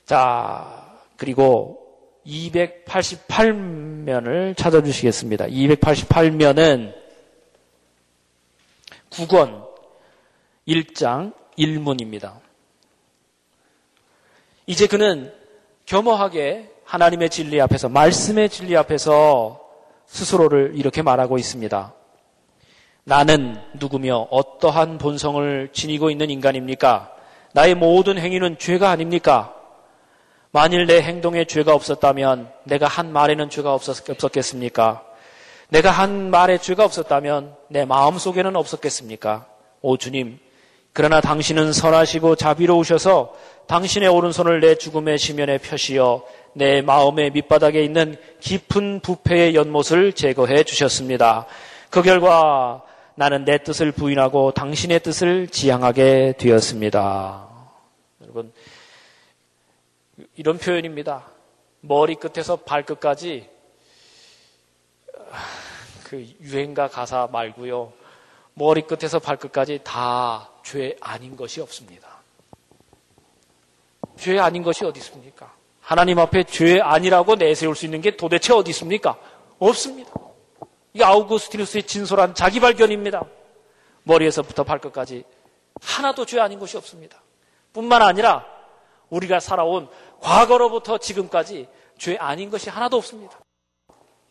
[0.06, 1.81] 자, 그리고
[2.26, 5.46] 288면을 찾아주시겠습니다.
[5.48, 6.94] 288면은
[9.10, 9.68] 9권
[10.68, 12.40] 1장 1문입니다.
[14.68, 15.34] 이제 그는
[15.86, 19.60] 겸허하게 하나님의 진리 앞에서, 말씀의 진리 앞에서
[20.06, 21.94] 스스로를 이렇게 말하고 있습니다.
[23.04, 27.12] 나는 누구며 어떠한 본성을 지니고 있는 인간입니까?
[27.54, 29.56] 나의 모든 행위는 죄가 아닙니까?
[30.52, 35.04] 만일 내 행동에 죄가 없었다면 내가 한 말에는 죄가 없었, 없었겠습니까?
[35.70, 39.46] 내가 한 말에 죄가 없었다면 내 마음 속에는 없었겠습니까?
[39.82, 40.40] 오 주님,
[40.92, 43.34] 그러나 당신은 선하시고 자비로우셔서
[43.68, 51.46] 당신의 오른손을 내 죽음의 시면에 펴시어 내 마음의 밑바닥에 있는 깊은 부패의 연못을 제거해 주셨습니다.
[51.90, 52.82] 그 결과
[53.16, 57.48] 나는 내 뜻을 부인하고 당신의 뜻을 지향하게 되었습니다.
[58.24, 58.52] 여러분,
[60.36, 61.26] 이런 표현입니다.
[61.82, 63.50] 머리끝에서 발끝까지
[66.04, 67.94] 그 유행가 가사 말고요.
[68.54, 72.22] 머리끝에서 발끝까지 다 죄 아닌 것이 없습니다.
[74.18, 75.54] 죄 아닌 것이 어디 있습니까?
[75.80, 79.18] 하나님 앞에 죄 아니라고 내세울 수 있는 게 도대체 어디 있습니까?
[79.60, 80.12] 없습니다.
[80.94, 83.26] 이 아우구스티누스의 진솔한 자기 발견입니다.
[84.04, 85.24] 머리에서부터 발끝까지
[85.82, 87.22] 하나도 죄 아닌 것이 없습니다.
[87.74, 88.46] 뿐만 아니라
[89.10, 89.90] 우리가 살아온
[90.22, 93.38] 과거로부터 지금까지 죄 아닌 것이 하나도 없습니다.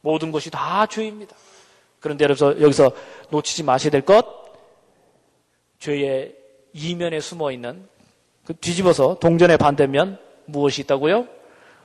[0.00, 1.36] 모든 것이 다 죄입니다.
[2.00, 2.92] 그런데 여기서, 여기서
[3.30, 4.24] 놓치지 마셔야 될 것,
[5.78, 6.34] 죄의
[6.72, 7.86] 이면에 숨어 있는
[8.46, 11.26] 그 뒤집어서 동전의 반대면 무엇이 있다고요?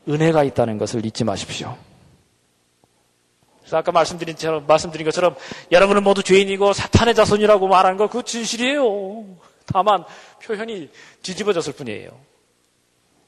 [0.07, 1.75] 은혜가 있다는 것을 잊지 마십시오.
[3.59, 5.35] 그래서 아까 말씀드린, 처럼, 말씀드린 것처럼
[5.71, 9.25] 여러분은 모두 죄인이고 사탄의 자손이라고 말하는 거 그 진실이에요.
[9.65, 10.05] 다만
[10.43, 10.89] 표현이
[11.23, 12.11] 뒤집어졌을 뿐이에요.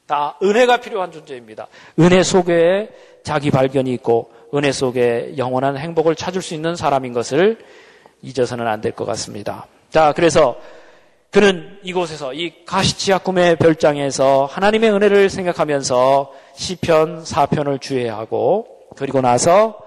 [0.08, 1.68] 다 은혜가 필요한 존재입니다.
[2.00, 2.90] 은혜 속에
[3.24, 7.58] 자기 발견이 있고 은혜 속에 영원한 행복을 찾을 수 있는 사람인 것을
[8.22, 9.68] 잊어서는 안 될 것 같습니다.
[9.90, 10.58] 자, 그래서
[11.30, 19.78] 그는 이곳에서 이 가시치아 꿈의 별장에서 하나님의 은혜를 생각하면서 시편 4편을 주의하고 그리고 나서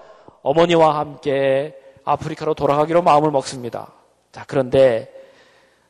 [0.43, 3.91] 어머니와 함께 아프리카로 돌아가기로 마음을 먹습니다.
[4.31, 5.11] 자, 그런데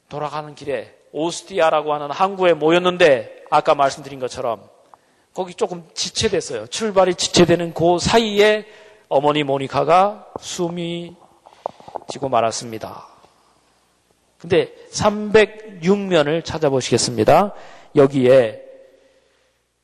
[0.09, 4.61] 돌아가는 길에 오스티아라고 하는 항구에 모였는데 아까 말씀드린 것처럼
[5.33, 6.67] 거기 조금 지체됐어요.
[6.67, 8.65] 출발이 지체되는 그 사이에
[9.07, 11.15] 어머니 모니카가 숨이
[12.09, 13.07] 지고 말았습니다.
[14.37, 17.53] 근데 306면을 찾아보시겠습니다.
[17.95, 18.63] 여기에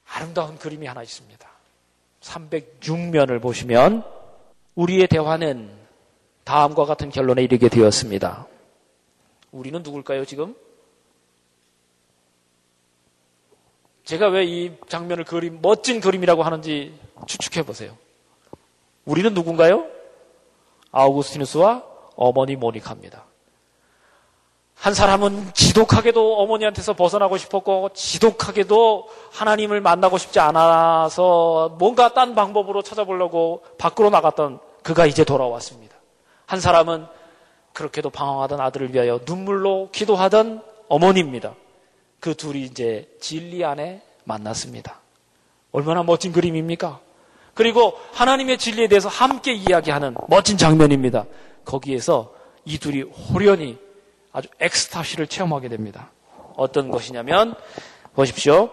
[0.09, 1.47] 아름다운 그림이 하나 있습니다.
[2.21, 4.03] 306면을 보시면
[4.75, 5.69] 우리의 대화는
[6.43, 8.47] 다음과 같은 결론에 이르게 되었습니다.
[9.51, 10.55] 우리는 누굴까요, 지금?
[14.07, 17.91] 제가 왜 이 장면을 그림, 멋진 그림이라고 하는지 추측해 보세요.
[19.03, 19.85] 우리는 누군가요?
[20.93, 21.83] 아우구스티누스와
[22.15, 23.25] 어머니 모니카입니다.
[24.75, 33.65] 한 사람은 지독하게도 어머니한테서 벗어나고 싶었고 지독하게도 하나님을 만나고 싶지 않아서 뭔가 딴 방법으로 찾아보려고
[33.77, 35.97] 밖으로 나갔던 그가 이제 돌아왔습니다.
[36.45, 37.07] 한 사람은
[37.73, 41.55] 그렇게도 방황하던 아들을 위하여 눈물로 기도하던 어머니입니다.
[42.19, 44.99] 그 둘이 이제 진리 안에 만났습니다.
[45.71, 46.99] 얼마나 멋진 그림입니까?
[47.53, 51.25] 그리고 하나님의 진리에 대해서 함께 이야기하는 멋진 장면입니다.
[51.65, 52.33] 거기에서
[52.65, 53.77] 이 둘이 호련히
[54.31, 56.11] 아주 엑스타시를 체험하게 됩니다.
[56.55, 57.55] 어떤 것이냐면
[58.13, 58.69] 보십시오.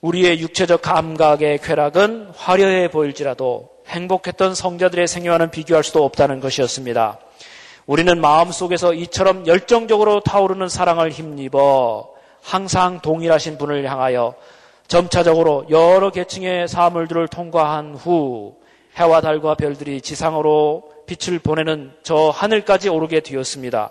[0.00, 7.18] 우리의 육체적 감각의 쾌락은 화려해 보일지라도 행복했던 성자들의 생애와는 비교할 수도 없다는 것이었습니다.
[7.86, 12.08] 우리는 마음속에서 이처럼 열정적으로 타오르는 사랑을 힘입어
[12.42, 14.34] 항상 동일하신 분을 향하여
[14.88, 18.56] 점차적으로 여러 계층의 사물들을 통과한 후
[18.96, 23.90] 해와 달과 별들이 지상으로 빛을 보내는 저 하늘까지 오르게 되었습니다.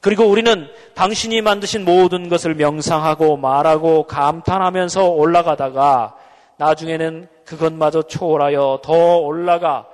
[0.00, 6.14] 그리고 우리는 당신이 만드신 모든 것을 명상하고 말하고 감탄하면서 올라가다가
[6.58, 9.86] 나중에는 그것마저 초월하여 더 올라가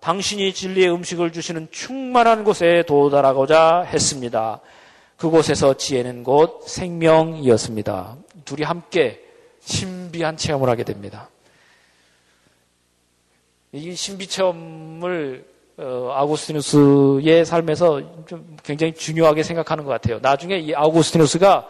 [0.00, 4.60] 당신이 진리의 음식을 주시는 충만한 곳에 도달하고자 했습니다.
[5.22, 8.16] 그곳에서 지혜는 곧 생명이었습니다.
[8.44, 9.22] 둘이 함께
[9.60, 11.30] 신비한 체험을 하게 됩니다.
[13.70, 15.46] 이 신비 체험을
[15.78, 20.18] 어, 아우구스티누스의 삶에서 좀 굉장히 중요하게 생각하는 것 같아요.
[20.20, 21.68] 나중에 이 아우구스티누스가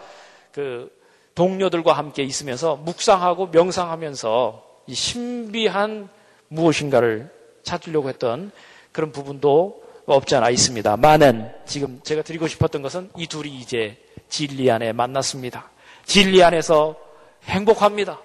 [0.53, 0.91] 그
[1.35, 6.09] 동료들과 함께 있으면서 묵상하고 명상하면서 이 신비한
[6.49, 7.31] 무엇인가를
[7.65, 8.51] 찾으려고 했던
[8.93, 10.97] 그런 부분도 없지 않아 있습니다.
[10.97, 13.97] 많은 지금 제가 드리고 싶었던 것은 이 둘이 이제
[14.29, 15.71] 진리 안에 만났습니다.
[16.05, 16.97] 진리 안에서
[17.45, 18.21] 행복합니다.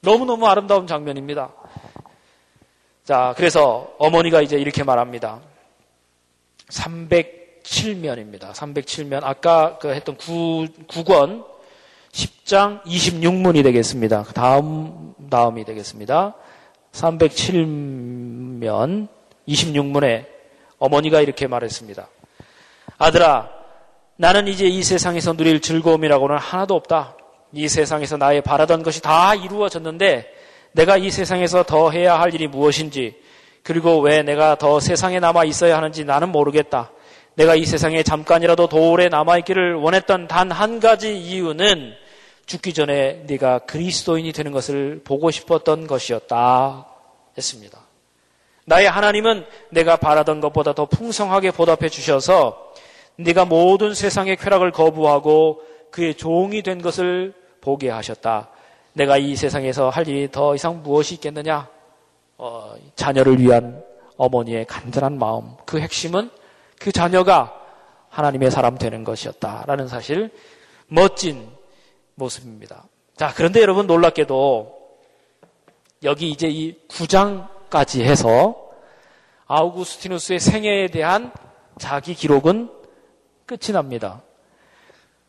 [0.00, 1.52] 너무너무 아름다운 장면입니다.
[3.04, 5.40] 자, 그래서 어머니가 이제 이렇게 말합니다.
[6.68, 8.52] 307면입니다.
[8.52, 9.20] 307면.
[9.22, 11.44] 아까 그 했던 9, 9권
[12.12, 14.22] 10장 26문이 되겠습니다.
[14.22, 16.34] 그 다음, 다음이 되겠습니다.
[16.92, 19.08] 307면
[19.46, 20.35] 26문에
[20.78, 22.08] 어머니가 이렇게 말했습니다.
[22.98, 23.50] 아들아,
[24.16, 27.16] 나는 이제 이 세상에서 누릴 즐거움이라고는 하나도 없다.
[27.52, 30.26] 이 세상에서 나의 바라던 것이 다 이루어졌는데
[30.72, 33.16] 내가 이 세상에서 더 해야 할 일이 무엇인지
[33.62, 36.90] 그리고 왜 내가 더 세상에 남아 있어야 하는지 나는 모르겠다.
[37.34, 41.92] 내가 이 세상에 잠깐이라도 더 오래 남아 있기를 원했던 단 한 가지 이유는
[42.46, 46.86] 죽기 전에 네가 그리스도인이 되는 것을 보고 싶었던 것이었다.
[47.36, 47.85] 했습니다.
[48.66, 52.72] 나의 하나님은 내가 바라던 것보다 더 풍성하게 보답해 주셔서
[53.16, 58.50] 네가 모든 세상의 쾌락을 거부하고 그의 종이 된 것을 보게 하셨다.
[58.92, 61.68] 내가 이 세상에서 할 일이 더 이상 무엇이 있겠느냐?
[62.38, 63.82] 어, 자녀를 위한
[64.16, 65.52] 어머니의 간절한 마음.
[65.64, 66.30] 그 핵심은
[66.78, 67.54] 그 자녀가
[68.08, 70.30] 하나님의 사람 되는 것이었다라는 사실
[70.88, 71.48] 멋진
[72.14, 72.84] 모습입니다.
[73.16, 74.76] 자, 그런데 여러분 놀랍게도
[76.02, 78.54] 여기 이제 이 9장 까지 해서
[79.48, 81.30] 아우구스티누스의 생애에 대한
[81.76, 82.70] 자기 기록은
[83.44, 84.22] 끝이 납니다.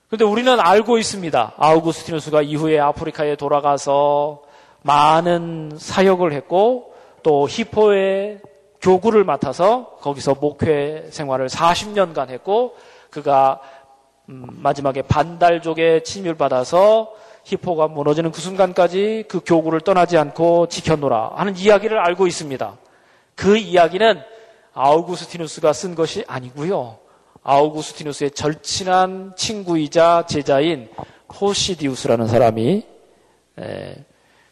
[0.07, 1.55] 그런데 우리는 알고 있습니다.
[1.57, 4.43] 아우구스티누스가 이후에 아프리카에 돌아가서
[4.81, 8.39] 많은 사역을 했고 또 히포의
[8.79, 12.77] 교구를 맡아서 거기서 목회 생활을 40년간 했고
[13.09, 13.59] 그가
[14.29, 17.11] 음, 마지막에 반달족에 침입을 받아서
[17.47, 22.77] 히포가 무너지는 그 순간까지 그 교구를 떠나지 않고 지켜노라 하는 이야기를 알고 있습니다.
[23.35, 24.19] 그 이야기는
[24.73, 26.99] 아우구스티누스가 쓴 것이 아니고요.
[27.43, 30.89] 아우구스티누스의 절친한 친구이자 제자인
[31.29, 32.85] 포시디우스라는 사람이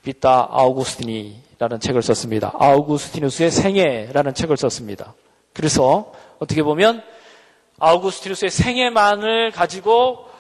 [0.02, 2.54] 비타 아우구스티니라는 책을 썼습니다.
[2.58, 5.16] 아우구스티누스의 생애라는 책을 썼습니다.
[5.52, 7.04] 그래서 어떻게 보면
[7.78, 10.34] 아우구스티누스의 생애만을 가지고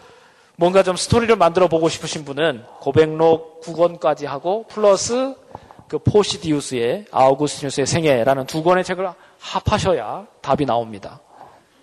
[0.57, 5.35] 뭔가 좀 스토리를 만들어 보고 싶으신 분은 고백록 9권까지 하고 플러스
[5.87, 9.07] 그 포시디우스의 아우구스티누스의 생애라는 두 권의 책을
[9.39, 11.19] 합하셔야 답이 나옵니다.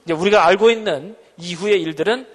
[0.05, 2.27] 이제 우리가 알고 있는 이후의 일들은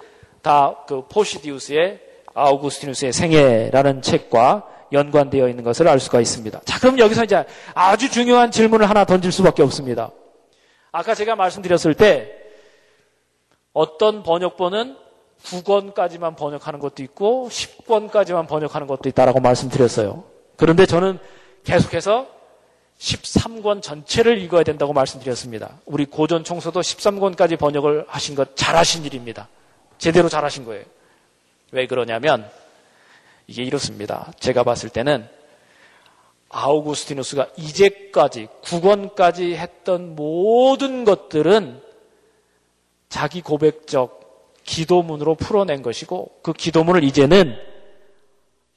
[0.42, 2.00] 다 그 포시디우스의
[2.34, 6.60] 아우구스티누스의 생애라는 책과 연관되어 있는 것을 알 수가 있습니다.
[6.64, 10.10] 자, 그럼 여기서 이제 아주 중요한 질문을 하나 던질 수밖에 없습니다.
[10.92, 12.32] 아까 제가 말씀드렸을 때
[13.74, 14.96] 어떤 번역본은
[15.44, 20.24] 9권까지만 번역하는 것도 있고 10권까지만 번역하는 것도 있다라고 말씀드렸어요.
[20.56, 21.18] 그런데 저는
[21.64, 22.26] 계속해서
[22.98, 25.78] 13권 전체를 읽어야 된다고 말씀드렸습니다.
[25.86, 29.48] 우리 고전 총서도 13권까지 번역을 하신 것 잘하신 일입니다.
[29.98, 30.84] 제대로 잘하신 거예요.
[31.70, 32.50] 왜 그러냐면
[33.46, 34.32] 이게 이렇습니다.
[34.40, 35.28] 제가 봤을 때는
[36.48, 41.82] 아우구스티누스가 이제까지 국원까지 했던 모든 것들은
[43.08, 44.17] 자기 고백적
[44.68, 47.56] 기도문으로 풀어낸 것이고 그 기도문을 이제는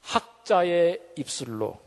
[0.00, 1.78] 학자의 입술로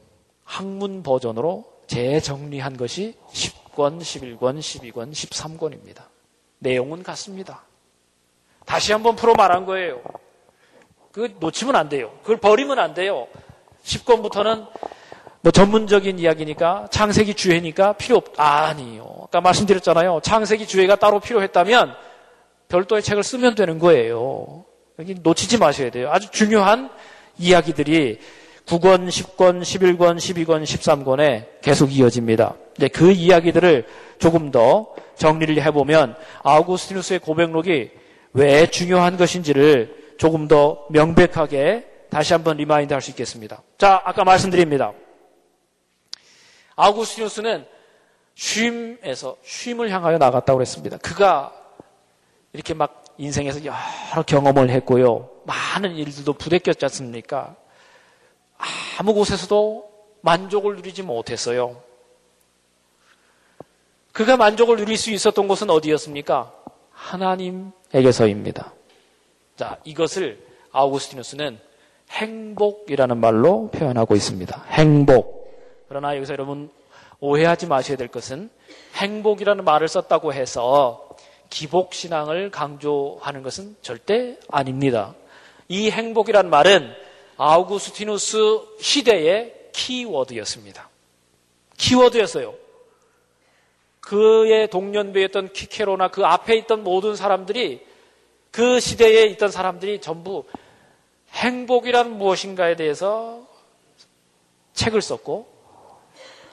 [0.44, 6.04] 학문 버전으로 재정리한 것이 10권, 11권, 12권, 13권입니다.
[6.60, 7.64] 내용은 같습니다.
[8.66, 10.02] 다시 한번 풀어 말한 거예요.
[11.12, 12.12] 그 놓치면 안 돼요.
[12.22, 13.28] 그걸 버리면 안 돼요.
[13.84, 14.68] 10권부터는
[15.42, 19.22] 뭐 전문적인 이야기니까 창세기 주회니까 필요 없 아니요.
[19.24, 20.20] 아까 말씀드렸잖아요.
[20.22, 21.96] 창세기 주회가 따로 필요했다면
[22.68, 24.66] 별도의 책을 쓰면 되는 거예요.
[25.00, 26.10] 여기 놓치지 마셔야 돼요.
[26.12, 26.90] 아주 중요한
[27.38, 28.20] 이야기들이
[28.66, 32.56] 9권, 10권, 11권, 12권, 13권에 계속 이어집니다.
[32.78, 33.86] 네, 그 이야기들을
[34.18, 37.92] 조금 더 정리를 해보면 아우구스티누스의 고백록이
[38.34, 43.62] 왜 중요한 것인지를 조금 더 명백하게 다시 한번 remind 할 수 있겠습니다.
[43.78, 44.94] 자, 아까 말씀드립니다.
[46.76, 47.66] 아우구스티누스는
[48.34, 50.98] 쉼에서 쉼을 향하여 나갔다고 그랬습니다.
[50.98, 51.54] 그가
[52.56, 55.30] 이렇게 막 인생에서 여러 경험을 했고요.
[55.44, 57.56] 많은 일들도 부대꼈지 않습니까?
[58.98, 59.92] 아무 곳에서도
[60.22, 61.82] 만족을 누리지 못했어요.
[64.14, 66.54] 그가 만족을 누릴 수 있었던 곳은 어디였습니까?
[66.92, 68.74] 하나님에게서입니다.
[69.58, 70.42] 자, 이것을
[70.72, 71.60] 아우구스티누스는
[72.10, 74.66] 행복이라는 말로 표현하고 있습니다.
[74.70, 75.86] 행복.
[75.90, 76.70] 그러나 여기서 여러분
[77.20, 78.50] 오해하지 마셔야 될 것은
[78.96, 81.05] 행복이라는 말을 썼다고 해서
[81.50, 85.16] 기복신앙을 강조하는 것은 절대 아닙니다.
[85.68, 86.94] 이 행복이란 말은
[87.38, 90.90] 아우구스티누스 시대의 키워드였습니다.
[91.78, 92.56] 키워드였어요.
[94.00, 97.84] 그의 동년배였던 키케로나 그 앞에 있던 모든 사람들이
[98.52, 100.46] 그 시대에 있던 사람들이 전부
[101.32, 103.46] 행복이란 무엇인가에 대해서
[104.74, 105.48] 책을 썼고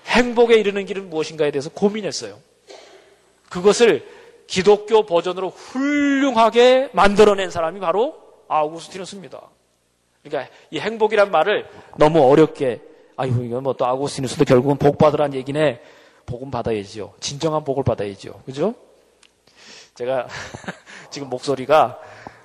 [0.06, 2.40] 행복에 이르는 길은 무엇인가에 대해서 고민했어요.
[3.50, 4.21] 그것을
[4.52, 8.14] 기독교 버전으로 훌륭하게 만들어낸 사람이 바로
[8.48, 9.40] 아우구스티누스입니다.
[10.22, 12.82] 그러니까 이 행복이란 말을 너무 어렵게
[13.16, 15.80] 아이고 이건 뭐 또 아우구스티누스도 결국은 복 받으란 얘기네.
[16.26, 17.14] 복은 받아야지요.
[17.18, 18.42] 진정한 복을 받아야지요.
[18.44, 18.74] 그죠?
[19.94, 20.26] 제가
[21.10, 21.98] 지금 목소리가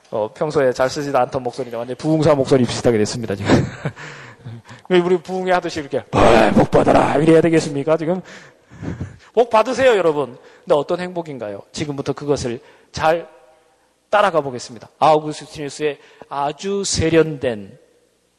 [0.09, 3.51] 어, 평소에 잘 쓰지도 않던 목소리가 완전 부흥사 목소리 비슷하게 됐습니다, 지금.
[4.89, 6.01] 우리 부흥회 하듯이 이렇게,
[6.55, 7.17] 복 받아라!
[7.17, 8.21] 이래야 되겠습니까, 지금?
[9.33, 10.37] 복 받으세요, 여러분.
[10.63, 11.61] 근데 어떤 행복인가요?
[11.71, 12.59] 지금부터 그것을
[12.91, 13.29] 잘
[14.09, 14.89] 따라가 보겠습니다.
[14.99, 15.99] 아우구스티누스의
[16.29, 17.77] 아주 세련된,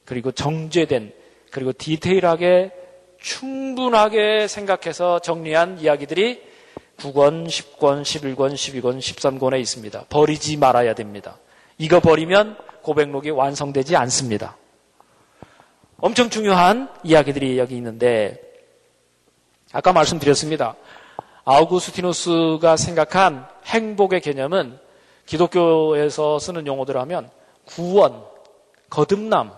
[0.04, 1.12] 그리고 정제된,
[1.50, 2.72] 그리고 디테일하게
[3.20, 6.42] 충분하게 생각해서 정리한 이야기들이
[6.98, 10.04] 9권, 10권, 11권, 12권, 13권에 있습니다.
[10.08, 11.38] 버리지 말아야 됩니다.
[11.78, 14.56] 이거 버리면 고백록이 완성되지 않습니다.
[15.98, 18.47] 엄청 중요한 이야기들이 여기 있는데
[19.72, 20.76] 아까 말씀드렸습니다.
[21.44, 24.78] 아우구스티누스가 생각한 행복의 개념은
[25.26, 27.30] 기독교에서 쓰는 용어들 하면
[27.64, 28.24] 구원,
[28.88, 29.52] 거듭남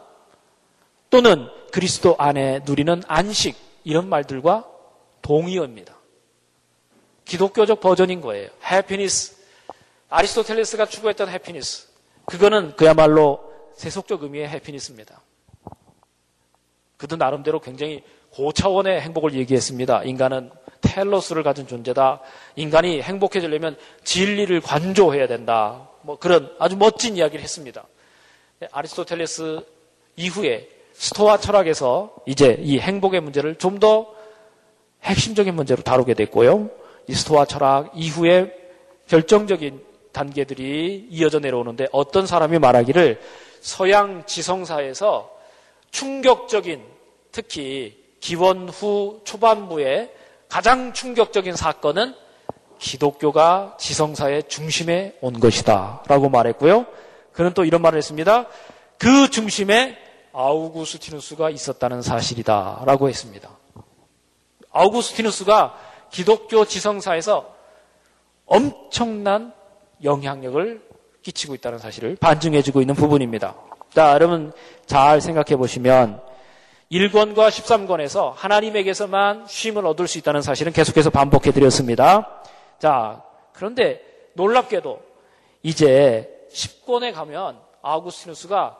[1.10, 4.66] 또는 그리스도 안에 누리는 안식 이런 말들과
[5.22, 5.94] 동의어입니다.
[7.24, 8.48] 기독교적 버전인 거예요.
[8.64, 9.36] 해피니스.
[10.08, 11.88] 아리스토텔레스가 추구했던 해피니스.
[12.24, 13.40] 그거는 그야말로
[13.76, 15.20] 세속적 의미의 해피니스입니다.
[17.00, 20.04] 그도 나름대로 굉장히 고차원의 행복을 얘기했습니다.
[20.04, 20.50] 인간은
[20.82, 22.20] 텔로스를 가진 존재다.
[22.56, 25.88] 인간이 행복해지려면 진리를 관조해야 된다.
[26.02, 27.84] 뭐 그런 아주 멋진 이야기를 했습니다.
[28.70, 29.60] 아리스토텔레스
[30.16, 34.12] 이후에 스토아 철학에서 이제 이 행복의 문제를 좀 더
[35.02, 36.68] 핵심적인 문제로 다루게 됐고요.
[37.06, 38.54] 이 스토아 철학 이후에
[39.08, 39.82] 결정적인
[40.12, 43.18] 단계들이 이어져 내려오는데 어떤 사람이 말하기를
[43.62, 45.39] 서양 지성사에서
[45.90, 46.84] 충격적인
[47.32, 50.14] 특히 기원 후 초반부에
[50.48, 52.14] 가장 충격적인 사건은
[52.78, 56.02] 기독교가 지성사의 중심에 온 것이다.
[56.08, 56.86] 라고 말했고요.
[57.32, 58.46] 그는 또 이런 말을 했습니다.
[58.98, 59.96] 그 중심에
[60.32, 62.82] 아우구스티누스가 있었다는 사실이다.
[62.86, 63.50] 라고 했습니다.
[64.72, 65.78] 아우구스티누스가
[66.10, 67.54] 기독교 지성사에서
[68.46, 69.52] 엄청난
[70.02, 70.82] 영향력을
[71.22, 73.54] 끼치고 있다는 사실을 반증해주고 있는 부분입니다.
[73.94, 74.52] 자, 여러분
[74.86, 76.20] 잘 생각해 보시면
[76.92, 82.42] 1권과 13권에서 하나님에게서만 쉼을 얻을 수 있다는 사실은 계속해서 반복해 드렸습니다.
[82.78, 83.22] 자,
[83.52, 84.00] 그런데
[84.34, 85.00] 놀랍게도
[85.62, 88.76] 이제 10권에 가면 아우구스티누스가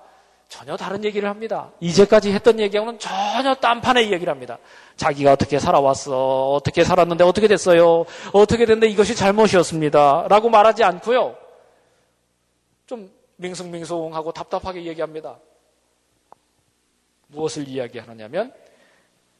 [0.48, 1.70] 전혀 다른 얘기를 합니다.
[1.78, 4.58] 이제까지 했던 얘기하고는 전혀 딴판의 얘기를 합니다.
[4.96, 10.26] 자기가 어떻게 살아왔어, 어떻게 살았는데 어떻게 됐어요, 어떻게 됐는데 이것이 잘못이었습니다.
[10.28, 11.36] 라고 말하지 않고요.
[12.86, 13.08] 좀
[13.40, 15.38] 밍숭밍숭하고 답답하게 얘기합니다.
[17.28, 18.52] 무엇을 이야기하느냐면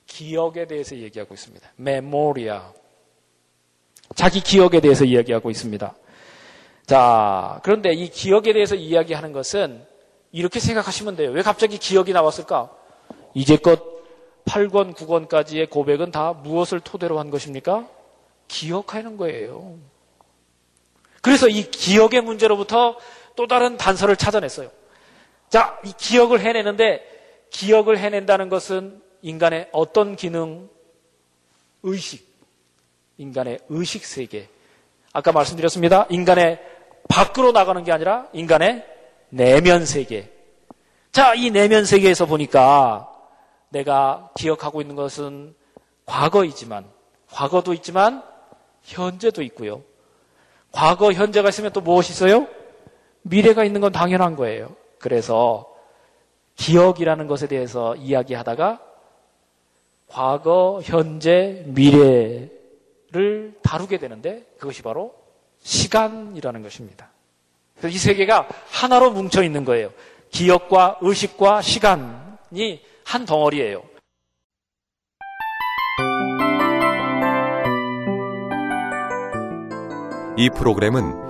[0.06, 1.72] 기억에 대해서 얘기하고 있습니다.
[1.76, 2.72] 메모리아.
[4.14, 5.94] 자기 기억에 대해서 이야기하고 있습니다.
[6.86, 9.86] 자, 그런데 이 기억에 대해서 이야기하는 것은
[10.32, 11.30] 이렇게 생각하시면 돼요.
[11.30, 12.70] 왜 갑자기 기억이 나왔을까?
[13.34, 13.80] 이제껏
[14.46, 17.88] 8권, 9권까지의 고백은 다 무엇을 토대로 한 것입니까?
[18.48, 19.78] 기억하는 거예요.
[21.22, 22.96] 그래서 이 기억의 문제로부터
[23.36, 24.70] 또 다른 단서를 찾아냈어요.
[25.48, 27.02] 자, 이 기억을 해내는데
[27.50, 30.68] 기억을 해낸다는 것은 인간의 어떤 기능?
[31.82, 32.28] 의식.
[33.18, 34.48] 인간의 의식 세계.
[35.12, 36.06] 아까 말씀드렸습니다.
[36.10, 36.60] 인간의
[37.08, 38.84] 밖으로 나가는 게 아니라 인간의
[39.30, 40.30] 내면 세계.
[41.12, 43.08] 자, 이 내면 세계에서 보니까
[43.70, 45.54] 내가 기억하고 있는 것은
[46.06, 46.86] 과거이지만,
[47.30, 48.22] 과거도 있지만,
[48.82, 49.82] 현재도 있고요.
[50.72, 52.46] 과거, 현재가 있으면 또 무엇이 있어요?
[53.22, 54.74] 미래가 있는 건 당연한 거예요.
[54.98, 55.74] 그래서
[56.56, 58.80] 기억이라는 것에 대해서 이야기하다가
[60.06, 62.50] 과거, 현재, 미래를
[63.62, 65.14] 다루게 되는데 그것이 바로
[65.62, 67.10] 시간이라는 것입니다.
[67.84, 69.90] 이 세계가 하나로 뭉쳐 있는 거예요.
[70.30, 73.82] 기억과 의식과 시간이 한 덩어리예요.
[80.36, 81.29] 이 프로그램은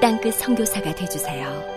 [0.00, 1.75] 땅끝 성교사가 되주세요